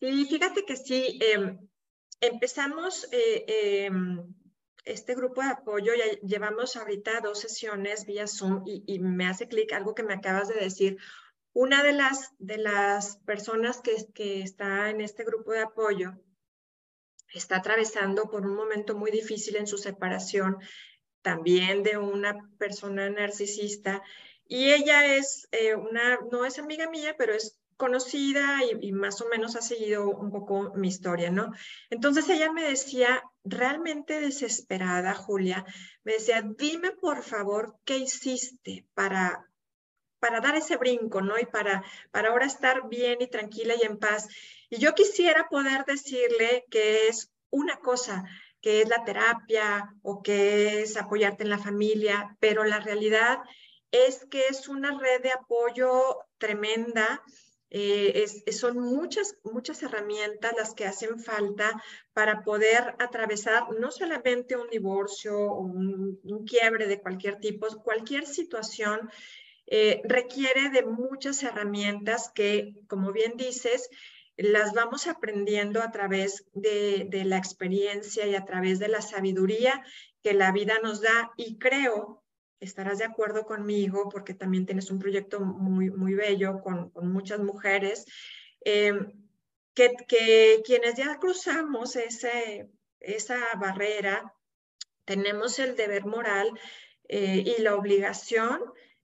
Sí, 0.00 0.26
fíjate 0.26 0.64
que 0.64 0.76
sí, 0.76 1.18
em, 1.20 1.58
empezamos 2.20 3.08
eh, 3.12 3.86
em, 3.86 4.34
este 4.84 5.14
grupo 5.14 5.42
de 5.42 5.48
apoyo, 5.48 5.92
ya 5.94 6.04
llevamos 6.26 6.76
ahorita 6.76 7.20
dos 7.20 7.40
sesiones 7.40 8.06
vía 8.06 8.26
Zoom 8.26 8.64
y, 8.66 8.98
me 8.98 9.26
hace 9.26 9.46
clic 9.48 9.72
algo 9.72 9.94
que 9.94 10.02
me 10.02 10.14
acabas 10.14 10.48
de 10.48 10.54
decir. 10.54 10.98
Una 11.54 11.82
de 11.82 11.92
las, 11.92 12.32
de 12.38 12.58
las 12.58 13.18
personas 13.18 13.80
que, 13.80 13.94
que 14.14 14.42
está 14.42 14.90
en 14.90 15.00
este 15.00 15.24
grupo 15.24 15.52
de 15.52 15.60
apoyo 15.60 16.12
está 17.32 17.56
atravesando 17.56 18.30
por 18.30 18.46
un 18.46 18.54
momento 18.54 18.96
muy 18.96 19.10
difícil 19.10 19.56
en 19.56 19.66
su 19.66 19.78
separación, 19.78 20.58
también 21.22 21.82
de 21.82 21.96
una 21.98 22.50
persona 22.58 23.08
narcisista. 23.10 24.02
Y 24.46 24.72
ella 24.72 25.16
es 25.16 25.48
eh, 25.52 25.74
una, 25.74 26.18
no 26.30 26.44
es 26.44 26.58
amiga 26.58 26.90
mía, 26.90 27.14
pero 27.16 27.34
es 27.34 27.58
conocida 27.76 28.60
y, 28.80 28.92
más 28.92 29.20
o 29.20 29.28
menos 29.28 29.56
ha 29.56 29.62
seguido 29.62 30.08
un 30.08 30.30
poco 30.30 30.72
mi 30.74 30.88
historia, 30.88 31.30
¿no? 31.30 31.52
Entonces 31.90 32.28
ella 32.28 32.52
me 32.52 32.62
decía, 32.62 33.22
realmente 33.44 34.20
desesperada, 34.20 35.14
Julia, 35.14 35.64
me 36.04 36.14
decía, 36.14 36.42
dime 36.42 36.92
por 36.92 37.22
favor 37.22 37.76
qué 37.84 37.98
hiciste 37.98 38.86
para 38.94 39.48
para 40.22 40.40
dar 40.40 40.54
ese 40.54 40.76
brinco, 40.76 41.20
¿no? 41.20 41.36
Y 41.36 41.46
para, 41.46 41.82
para 42.12 42.28
ahora 42.28 42.46
estar 42.46 42.88
bien 42.88 43.20
y 43.20 43.26
tranquila 43.26 43.74
y 43.74 43.84
en 43.84 43.98
paz. 43.98 44.28
Y 44.70 44.78
yo 44.78 44.94
quisiera 44.94 45.48
poder 45.48 45.84
decirle 45.84 46.64
que 46.70 47.08
es 47.08 47.32
una 47.50 47.80
cosa, 47.80 48.22
que 48.60 48.82
es 48.82 48.88
la 48.88 49.02
terapia 49.02 49.92
o 50.02 50.22
que 50.22 50.82
es 50.82 50.96
apoyarte 50.96 51.42
en 51.42 51.50
la 51.50 51.58
familia, 51.58 52.36
pero 52.38 52.62
la 52.62 52.78
realidad 52.78 53.40
es 53.90 54.24
que 54.30 54.46
es 54.48 54.68
una 54.68 54.96
red 54.96 55.22
de 55.22 55.32
apoyo 55.32 56.18
tremenda 56.38 57.20
eh, 57.74 58.26
son 58.52 58.78
muchas, 58.78 59.38
muchas 59.44 59.82
herramientas 59.82 60.52
las 60.58 60.74
que 60.74 60.84
hacen 60.84 61.18
falta 61.18 61.82
para 62.12 62.42
poder 62.42 62.94
atravesar 62.98 63.70
no 63.80 63.90
solamente 63.90 64.58
un 64.58 64.68
divorcio 64.68 65.34
o 65.34 65.60
un, 65.62 66.20
quiebre 66.46 66.86
de 66.86 67.00
cualquier 67.00 67.40
tipo, 67.40 67.66
cualquier 67.82 68.26
situación 68.26 69.08
eh, 69.66 70.02
requiere 70.04 70.68
de 70.68 70.84
muchas 70.84 71.42
herramientas 71.42 72.30
que, 72.34 72.74
como 72.88 73.10
bien 73.10 73.38
dices, 73.38 73.88
las 74.36 74.74
vamos 74.74 75.06
aprendiendo 75.06 75.80
a 75.80 75.90
través 75.90 76.44
de, 76.52 77.06
de 77.08 77.24
la 77.24 77.38
experiencia 77.38 78.26
y 78.26 78.34
a 78.34 78.44
través 78.44 78.80
de 78.80 78.88
la 78.88 79.00
sabiduría 79.00 79.82
que 80.22 80.34
la 80.34 80.52
vida 80.52 80.74
nos 80.82 81.00
da. 81.00 81.32
Y 81.38 81.56
creo 81.56 82.21
estarás 82.62 82.98
de 82.98 83.04
acuerdo 83.04 83.44
conmigo 83.44 84.08
porque 84.08 84.34
también 84.34 84.66
tienes 84.66 84.90
un 84.90 84.98
proyecto 84.98 85.40
muy, 85.40 85.90
muy 85.90 86.14
bello 86.14 86.60
con, 86.62 86.90
con 86.90 87.12
muchas 87.12 87.40
mujeres, 87.40 88.06
em, 88.64 89.12
que, 89.74 89.94
que, 90.06 90.62
quienes 90.64 90.94
ya 90.96 91.18
cruzamos 91.18 91.96
ese, 91.96 92.70
esa 93.00 93.38
barrera, 93.58 94.32
tenemos 95.04 95.58
el 95.58 95.74
deber 95.76 96.04
moral 96.04 96.50
eh, 97.08 97.42
y 97.44 97.60
la 97.62 97.74
obligación 97.74 98.60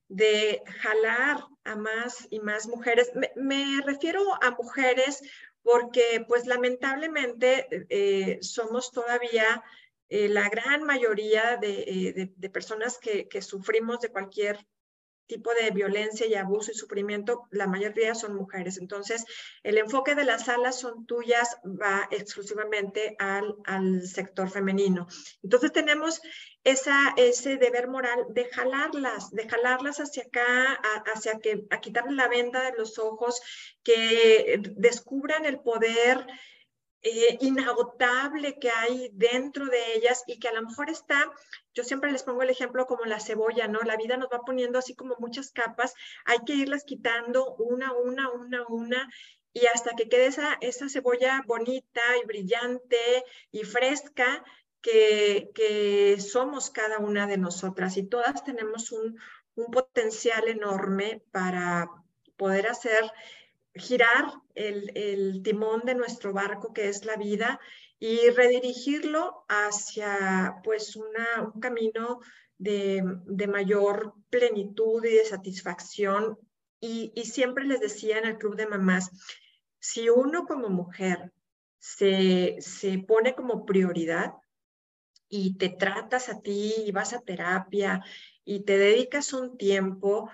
de 0.08 0.62
jalar 0.80 1.38
a 1.64 1.74
más 1.74 2.28
y 2.30 2.40
más 2.40 2.68
mujeres. 2.68 3.10
Me, 3.14 3.32
me 3.36 3.82
refiero 3.84 4.22
a 4.42 4.52
mujeres 4.52 5.20
porque 5.62 6.24
pues 6.26 6.46
lamentablemente 6.46 7.66
eh, 7.90 8.38
somos 8.40 8.92
todavía 8.92 9.62
eh, 10.08 10.28
la 10.28 10.48
gran 10.48 10.84
mayoría 10.84 11.58
de, 11.58 12.30
eh, 12.40 12.48
personas 12.50 12.98
que, 12.98 13.28
sufrimos 13.42 14.00
de 14.00 14.08
cualquier 14.08 14.66
tipo 15.26 15.52
de 15.52 15.70
violencia 15.70 16.26
y 16.26 16.34
abuso 16.34 16.70
y 16.70 16.74
sufrimiento, 16.74 17.46
la 17.50 17.66
mayoría 17.66 18.14
son 18.14 18.34
mujeres. 18.34 18.78
Entonces, 18.78 19.26
el 19.62 19.76
enfoque 19.76 20.14
de 20.14 20.24
las 20.24 20.46
salas 20.46 20.80
son 20.80 21.04
tuyas, 21.04 21.58
va 21.62 22.08
exclusivamente 22.10 23.14
al, 23.18 24.06
sector 24.06 24.48
femenino. 24.48 25.06
Entonces, 25.42 25.72
tenemos 25.72 26.22
esa, 26.64 27.12
ese 27.18 27.58
deber 27.58 27.88
moral 27.88 28.24
de 28.30 28.46
jalarlas, 28.46 29.30
de 29.30 29.46
jalarlas 29.46 30.00
hacia 30.00 30.22
acá, 30.22 30.80
hacia 31.14 31.38
que, 31.38 31.66
a 31.68 31.80
quitarle 31.80 32.16
la 32.16 32.28
venda 32.28 32.62
de 32.62 32.78
los 32.78 32.98
ojos, 32.98 33.42
que 33.82 34.62
descubran 34.76 35.44
el 35.44 35.60
poder 35.60 36.26
eh, 37.02 37.38
inagotable 37.40 38.58
que 38.58 38.70
hay 38.70 39.10
dentro 39.12 39.66
de 39.66 39.94
ellas 39.94 40.24
y 40.26 40.38
que 40.38 40.48
a 40.48 40.52
lo 40.52 40.62
mejor 40.62 40.90
está, 40.90 41.30
yo 41.72 41.84
siempre 41.84 42.10
les 42.10 42.24
pongo 42.24 42.42
el 42.42 42.50
ejemplo 42.50 42.86
como 42.86 43.04
la 43.04 43.20
cebolla, 43.20 43.68
¿no? 43.68 43.80
La 43.80 43.96
vida 43.96 44.16
nos 44.16 44.28
va 44.28 44.40
poniendo 44.44 44.78
así 44.78 44.94
como 44.94 45.14
muchas 45.18 45.52
capas, 45.52 45.94
hay 46.24 46.38
que 46.44 46.54
irlas 46.54 46.84
quitando 46.84 47.54
una, 47.54 47.92
una, 47.92 48.30
una, 48.30 48.66
una, 48.66 49.08
y 49.52 49.66
hasta 49.66 49.92
que 49.96 50.08
quede 50.08 50.26
esa, 50.26 50.58
esa 50.60 50.88
cebolla 50.88 51.42
bonita 51.46 52.02
y 52.22 52.26
brillante 52.26 53.24
y 53.50 53.64
fresca 53.64 54.44
que, 54.80 55.50
que 55.54 56.20
somos 56.20 56.70
cada 56.70 56.98
una 56.98 57.26
de 57.26 57.38
nosotras 57.38 57.96
y 57.96 58.04
todas 58.04 58.44
tenemos 58.44 58.92
un, 58.92 59.18
un 59.54 59.70
potencial 59.70 60.48
enorme 60.48 61.22
para 61.32 61.90
poder 62.36 62.68
hacer 62.68 63.10
girar 63.78 64.32
el, 64.54 65.42
timón 65.42 65.82
de 65.84 65.94
nuestro 65.94 66.32
barco 66.32 66.72
que 66.72 66.88
es 66.88 67.04
la 67.04 67.16
vida 67.16 67.60
y 67.98 68.30
redirigirlo 68.30 69.44
hacia 69.48 70.56
pues 70.64 70.96
una, 70.96 71.50
un 71.54 71.60
camino 71.60 72.20
de, 72.58 73.02
mayor 73.48 74.14
plenitud 74.30 75.04
y 75.04 75.14
de 75.14 75.24
satisfacción. 75.24 76.38
Y, 76.80 77.12
y 77.14 77.24
siempre 77.24 77.64
les 77.64 77.80
decía 77.80 78.18
en 78.18 78.26
el 78.26 78.38
club 78.38 78.56
de 78.56 78.66
mamás, 78.66 79.10
si 79.80 80.08
uno 80.08 80.44
como 80.46 80.68
mujer 80.68 81.32
se, 81.78 82.56
se 82.60 82.98
pone 82.98 83.34
como 83.34 83.64
prioridad 83.64 84.34
y 85.28 85.56
te 85.56 85.68
tratas 85.68 86.28
a 86.28 86.40
ti 86.40 86.74
y 86.86 86.92
vas 86.92 87.12
a 87.12 87.20
terapia 87.20 88.02
y 88.44 88.64
te 88.64 88.78
dedicas 88.78 89.32
un 89.32 89.56
tiempo, 89.58 90.30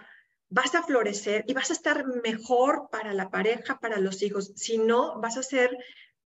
vas 0.54 0.76
a 0.76 0.84
florecer 0.84 1.44
y 1.48 1.52
vas 1.52 1.70
a 1.70 1.72
estar 1.72 2.06
mejor 2.22 2.88
para 2.90 3.12
la 3.12 3.28
pareja, 3.28 3.80
para 3.80 3.98
los 3.98 4.22
hijos. 4.22 4.52
Si 4.54 4.78
no, 4.78 5.20
vas 5.20 5.36
a 5.36 5.42
ser 5.42 5.76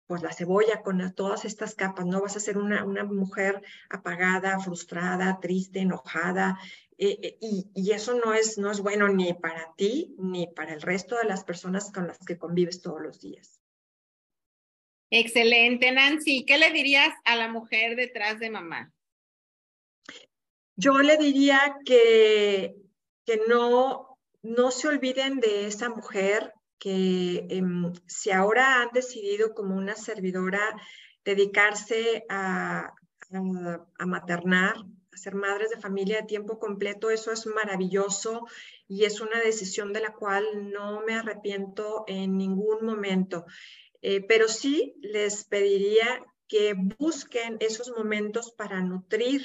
pues 0.05 0.21
la 0.21 0.33
cebolla 0.33 0.81
con 0.83 1.13
todas 1.15 1.45
estas 1.45 1.75
capas, 1.75 2.05
¿no? 2.05 2.21
Vas 2.21 2.35
a 2.35 2.41
ser 2.41 2.57
una, 2.57 2.83
una 2.83 3.05
mujer 3.05 3.61
apagada, 3.89 4.59
frustrada, 4.59 5.39
triste, 5.41 5.79
enojada, 5.79 6.59
eh, 6.97 7.17
eh, 7.21 7.37
y, 7.41 7.67
y, 7.73 7.91
eso 7.91 8.15
no 8.15 8.33
es, 8.33 8.57
no 8.57 8.71
es 8.71 8.79
bueno 8.79 9.07
ni 9.07 9.33
para 9.33 9.73
ti 9.75 10.15
ni 10.17 10.47
para 10.47 10.73
el 10.73 10.81
resto 10.81 11.17
de 11.17 11.25
las 11.25 11.43
personas 11.43 11.91
con 11.91 12.07
las 12.07 12.17
que 12.19 12.37
convives 12.37 12.81
todos 12.81 13.01
los 13.01 13.19
días. 13.19 13.61
Excelente, 15.09 15.91
Nancy. 15.91 16.43
¿Qué 16.45 16.57
le 16.57 16.71
dirías 16.71 17.13
a 17.23 17.35
la 17.35 17.49
mujer 17.49 17.95
detrás 17.95 18.39
de 18.39 18.49
mamá? 18.49 18.91
Yo 20.75 20.97
le 20.99 21.17
diría 21.17 21.77
que, 21.85 22.75
que 23.25 23.41
no, 23.47 24.06
no 24.47 24.71
se 24.71 24.87
olviden 24.87 25.39
de 25.41 25.67
esa 25.67 25.89
mujer 25.89 26.53
que 26.79 27.45
em, 27.49 27.91
si 28.05 28.31
ahora 28.31 28.81
han 28.81 28.89
decidido 28.93 29.53
como 29.53 29.75
una 29.75 29.95
servidora 29.95 30.61
dedicarse 31.25 32.23
a, 32.29 32.93
maternar, 34.05 34.75
a 35.13 35.17
ser 35.17 35.35
madres 35.35 35.71
de 35.71 35.81
familia 35.81 36.21
de 36.21 36.27
tiempo 36.27 36.59
completo, 36.59 37.09
eso 37.09 37.33
es 37.33 37.45
maravilloso 37.45 38.47
y 38.87 39.03
es 39.03 39.19
una 39.19 39.39
decisión 39.41 39.91
de 39.91 39.99
la 39.99 40.13
cual 40.13 40.71
no 40.71 41.01
me 41.05 41.15
arrepiento 41.15 42.05
en 42.07 42.37
ningún 42.37 42.85
momento. 42.85 43.45
Eh, 44.01 44.21
pero 44.25 44.47
sí 44.47 44.95
les 45.01 45.43
pediría 45.43 46.23
que 46.47 46.73
busquen 46.97 47.57
esos 47.59 47.91
momentos 47.91 48.51
para 48.51 48.81
nutrir 48.81 49.41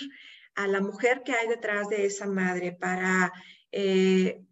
a 0.54 0.68
la 0.68 0.80
mujer 0.80 1.22
que 1.24 1.32
hay 1.32 1.48
detrás 1.48 1.88
de 1.88 2.04
esa 2.04 2.26
madre, 2.26 2.70
para 2.70 3.32
eh, 3.72 4.44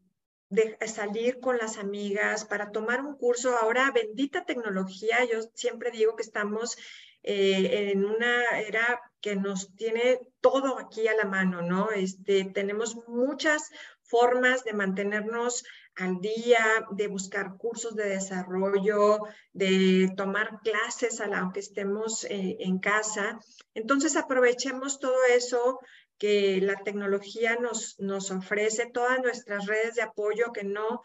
de 0.51 0.77
salir 0.87 1.41
con 1.41 1.57
las 1.59 1.79
amigas, 1.79 2.45
para 2.45 2.71
tomar 2.71 3.01
un 3.01 3.17
curso. 3.17 3.57
Ahora, 3.57 3.91
bendita 3.93 4.45
tecnología, 4.45 5.25
yo 5.25 5.41
siempre 5.55 5.91
digo 5.91 6.17
que 6.17 6.23
estamos 6.23 6.77
eh, 7.23 7.91
en 7.93 8.05
una 8.05 8.61
era 8.61 9.01
que 9.21 9.37
nos 9.37 9.75
tiene 9.77 10.21
todo 10.41 10.79
aquí 10.79 11.07
a 11.07 11.15
la 11.15 11.25
mano, 11.25 11.63
¿no? 11.63 11.91
Este, 11.91 12.45
tenemos 12.45 12.97
muchas 13.07 13.71
formas 14.03 14.65
de 14.65 14.73
mantenernos 14.73 15.63
al 15.97 16.21
día, 16.21 16.65
de 16.91 17.09
buscar 17.09 17.57
cursos 17.59 17.95
de 17.95 18.09
desarrollo, 18.09 19.21
de 19.53 20.11
tomar 20.17 20.61
clases 20.65 21.21
aunque 21.21 21.61
estemos 21.61 22.25
eh, 22.25 22.57
en 22.61 22.79
casa. 22.79 23.39
Entonces 23.75 24.17
aprovechemos 24.17 24.99
todo 24.99 25.19
eso 25.31 25.79
que 26.21 26.61
la 26.61 26.77
tecnología 26.85 27.57
nos, 27.57 27.99
nos 27.99 28.31
ofrece, 28.31 28.91
todas 28.93 29.21
nuestras 29.21 29.67
redes 29.67 29.95
de 29.95 30.03
apoyo, 30.03 30.53
que 30.53 30.65
no, 30.65 31.03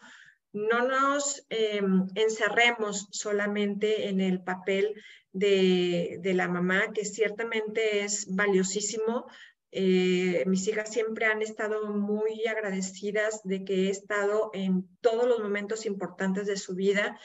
no 0.52 0.86
nos 0.86 1.44
em, 1.48 2.06
encerremos 2.14 3.08
solamente 3.10 4.08
en 4.08 4.20
el 4.20 4.42
papel 4.42 4.94
de, 5.32 6.18
de, 6.20 6.34
la 6.34 6.48
mamá, 6.48 6.92
que 6.92 7.06
ciertamente 7.06 8.04
es 8.04 8.26
valiosísimo. 8.28 9.26
Eh, 9.72 10.44
mis 10.46 10.68
hijas 10.68 10.92
siempre 10.92 11.24
han 11.24 11.40
estado 11.40 11.90
muy 11.90 12.46
agradecidas 12.46 13.40
de 13.42 13.64
que 13.64 13.86
he 13.86 13.90
estado 13.90 14.50
en 14.52 14.86
todos 15.00 15.26
los 15.26 15.40
momentos 15.40 15.86
importantes 15.86 16.46
de 16.46 16.58
su 16.58 16.74
vida 16.74 17.18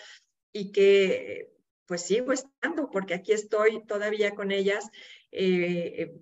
y 0.54 0.72
que 0.72 1.52
pues 1.88 2.04
sigo 2.04 2.32
estando 2.32 2.90
porque 2.90 3.16
aquí 3.16 3.34
estoy 3.34 3.86
todavía 3.86 4.32
con 4.32 4.52
ellas. 4.52 4.90
Eh, 5.34 6.14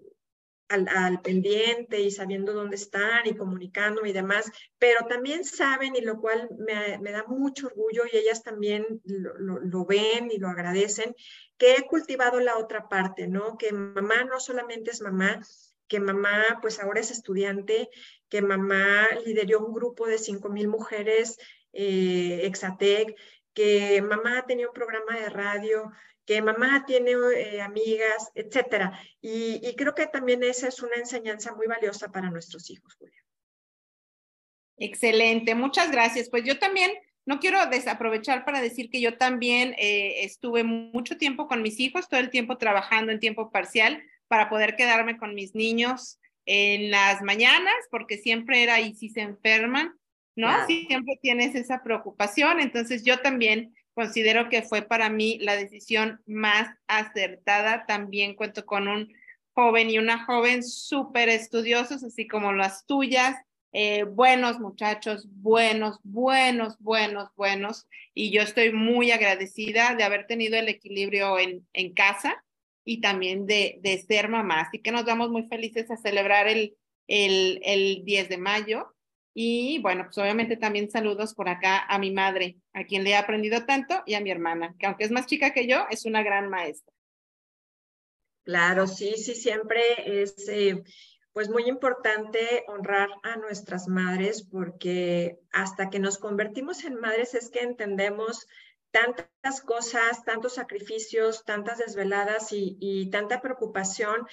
al, 0.69 1.21
pendiente 1.21 1.99
y 1.99 2.11
sabiendo 2.11 2.53
dónde 2.53 2.75
están 2.75 3.25
y 3.25 3.35
comunicándome 3.35 4.09
y 4.09 4.13
demás, 4.13 4.51
pero 4.77 5.05
también 5.07 5.43
saben 5.43 5.95
y 5.95 6.01
lo 6.01 6.19
cual 6.19 6.47
me, 6.57 7.11
da 7.11 7.25
mucho 7.27 7.67
orgullo 7.67 8.03
y 8.11 8.17
ellas 8.17 8.43
también 8.43 9.01
lo, 9.03 9.85
ven 9.85 10.29
y 10.31 10.37
lo 10.37 10.47
agradecen, 10.47 11.15
que 11.57 11.75
he 11.75 11.87
cultivado 11.87 12.39
la 12.39 12.57
otra 12.57 12.87
parte, 12.87 13.27
¿no? 13.27 13.57
Que 13.57 13.73
mamá 13.73 14.23
no 14.23 14.39
solamente 14.39 14.91
es 14.91 15.01
mamá, 15.01 15.41
que 15.87 15.99
mamá 15.99 16.59
pues 16.61 16.79
ahora 16.79 17.01
es 17.01 17.11
estudiante, 17.11 17.89
que 18.29 18.41
mamá 18.41 19.07
lideró 19.25 19.65
un 19.65 19.73
grupo 19.73 20.05
de 20.05 20.17
5.000 20.17 20.67
mujeres 20.67 21.37
eh, 21.73 22.41
Exatec, 22.43 23.15
que 23.53 24.01
mamá 24.01 24.45
tenía 24.45 24.67
un 24.67 24.73
programa 24.73 25.17
de 25.19 25.29
radio, 25.29 25.91
que 26.29 26.43
mamá 26.43 26.85
tiene 26.85 27.13
eh, 27.37 27.59
amigas, 27.59 28.29
etcétera. 28.35 28.99
Y, 29.19 29.75
creo 29.75 29.95
que 29.95 30.05
también 30.05 30.43
esa 30.43 30.67
es 30.67 30.79
una 30.83 30.95
enseñanza 30.97 31.55
muy 31.55 31.65
valiosa 31.65 32.11
para 32.11 32.29
nuestros 32.29 32.69
hijos, 32.69 32.93
Julia. 32.99 33.25
Excelente, 34.77 35.55
muchas 35.55 35.91
gracias. 35.91 36.29
Pues 36.29 36.43
yo 36.43 36.59
también 36.59 36.91
no 37.25 37.39
quiero 37.39 37.65
desaprovechar 37.65 38.45
para 38.45 38.61
decir 38.61 38.91
que 38.91 39.01
yo 39.01 39.17
también 39.17 39.73
eh, 39.79 40.23
estuve 40.23 40.63
mucho 40.63 41.17
tiempo 41.17 41.47
con 41.47 41.63
mis 41.63 41.79
hijos, 41.79 42.07
todo 42.07 42.19
el 42.19 42.29
tiempo 42.29 42.59
trabajando 42.59 43.11
en 43.11 43.19
tiempo 43.19 43.49
parcial 43.49 44.03
para 44.27 44.51
poder 44.51 44.75
quedarme 44.75 45.17
con 45.17 45.33
mis 45.33 45.55
niños 45.55 46.19
en 46.45 46.91
las 46.91 47.23
mañanas, 47.23 47.73
porque 47.89 48.19
siempre 48.19 48.61
era 48.61 48.79
y 48.79 48.93
si 48.93 49.09
se 49.09 49.21
enferman, 49.21 49.95
¿no? 50.35 50.67
Siempre 50.67 51.17
tienes 51.23 51.55
esa 51.55 51.81
preocupación. 51.81 52.59
Entonces 52.59 53.03
yo 53.03 53.17
también 53.17 53.73
considero 53.93 54.49
que 54.49 54.61
fue 54.61 54.81
para 54.81 55.09
mí 55.09 55.39
la 55.39 55.55
decisión 55.55 56.21
más 56.25 56.75
acertada. 56.87 57.85
También 57.85 58.35
cuento 58.35 58.65
con 58.65 58.87
un 58.87 59.13
joven 59.53 59.89
y 59.89 59.97
una 59.97 60.25
joven 60.25 60.63
súper 60.63 61.29
estudiosos, 61.29 62.03
así 62.03 62.27
como 62.27 62.53
las 62.53 62.85
tuyas. 62.85 63.35
Eh, 63.71 64.03
buenos 64.03 64.59
muchachos, 64.59 65.27
buenos, 65.29 65.99
buenos, 66.03 66.77
buenos, 66.79 67.29
buenos. 67.35 67.87
Y 68.13 68.31
yo 68.31 68.41
estoy 68.41 68.71
muy 68.71 69.11
agradecida 69.11 69.95
de 69.95 70.03
haber 70.03 70.25
tenido 70.27 70.57
el 70.57 70.69
equilibrio 70.69 71.37
en, 71.37 71.67
en 71.73 71.93
casa 71.93 72.43
y 72.83 73.01
también 73.01 73.45
de, 73.45 73.79
de 73.81 73.97
ser 73.99 74.29
mamá. 74.29 74.61
Así 74.61 74.79
que 74.79 74.91
nos 74.91 75.05
vamos 75.05 75.29
muy 75.29 75.43
felices 75.47 75.91
a 75.91 75.97
celebrar 75.97 76.47
el, 76.47 76.75
el, 77.07 77.59
el 77.63 78.03
10 78.05 78.29
de 78.29 78.37
mayo 78.37 78.95
y 79.41 79.79
bueno, 79.79 80.03
pues 80.03 80.17
obviamente 80.17 80.57
también 80.57 80.91
saludos 80.91 81.33
por 81.33 81.47
acá 81.47 81.85
a 81.87 81.97
mi 81.97 82.11
madre, 82.11 82.57
a 82.73 82.83
quien 82.83 83.05
le 83.05 83.11
he 83.11 83.15
aprendido 83.15 83.65
tanto, 83.65 84.03
y 84.05 84.15
a 84.15 84.19
mi 84.19 84.31
hermana, 84.31 84.75
que 84.77 84.85
aunque 84.85 85.05
es 85.05 85.11
más 85.11 85.27
chica 85.27 85.53
que 85.53 85.65
yo, 85.65 85.85
es 85.89 86.03
una 86.03 86.23
gran 86.23 86.49
maestra. 86.49 86.93
Claro, 88.43 88.85
sí, 88.85 89.13
sí, 89.15 89.35
siempre 89.35 89.81
es 90.21 90.49
eh, 90.49 90.83
pues 91.31 91.49
muy 91.49 91.69
importante 91.69 92.65
honrar 92.67 93.07
a 93.23 93.37
nuestras 93.37 93.87
madres 93.87 94.43
porque 94.43 95.39
hasta 95.53 95.89
que 95.89 95.99
nos 95.99 96.17
convertimos 96.17 96.83
en 96.83 96.99
madres 96.99 97.33
es 97.33 97.49
que 97.49 97.61
entendemos 97.61 98.45
tantas 98.91 99.61
cosas, 99.61 100.25
tantos 100.25 100.55
sacrificios, 100.55 101.45
tantas 101.45 101.77
desveladas 101.77 102.51
y, 102.51 102.75
y 102.81 103.09
tanta 103.09 103.39
preocupación 103.39 104.27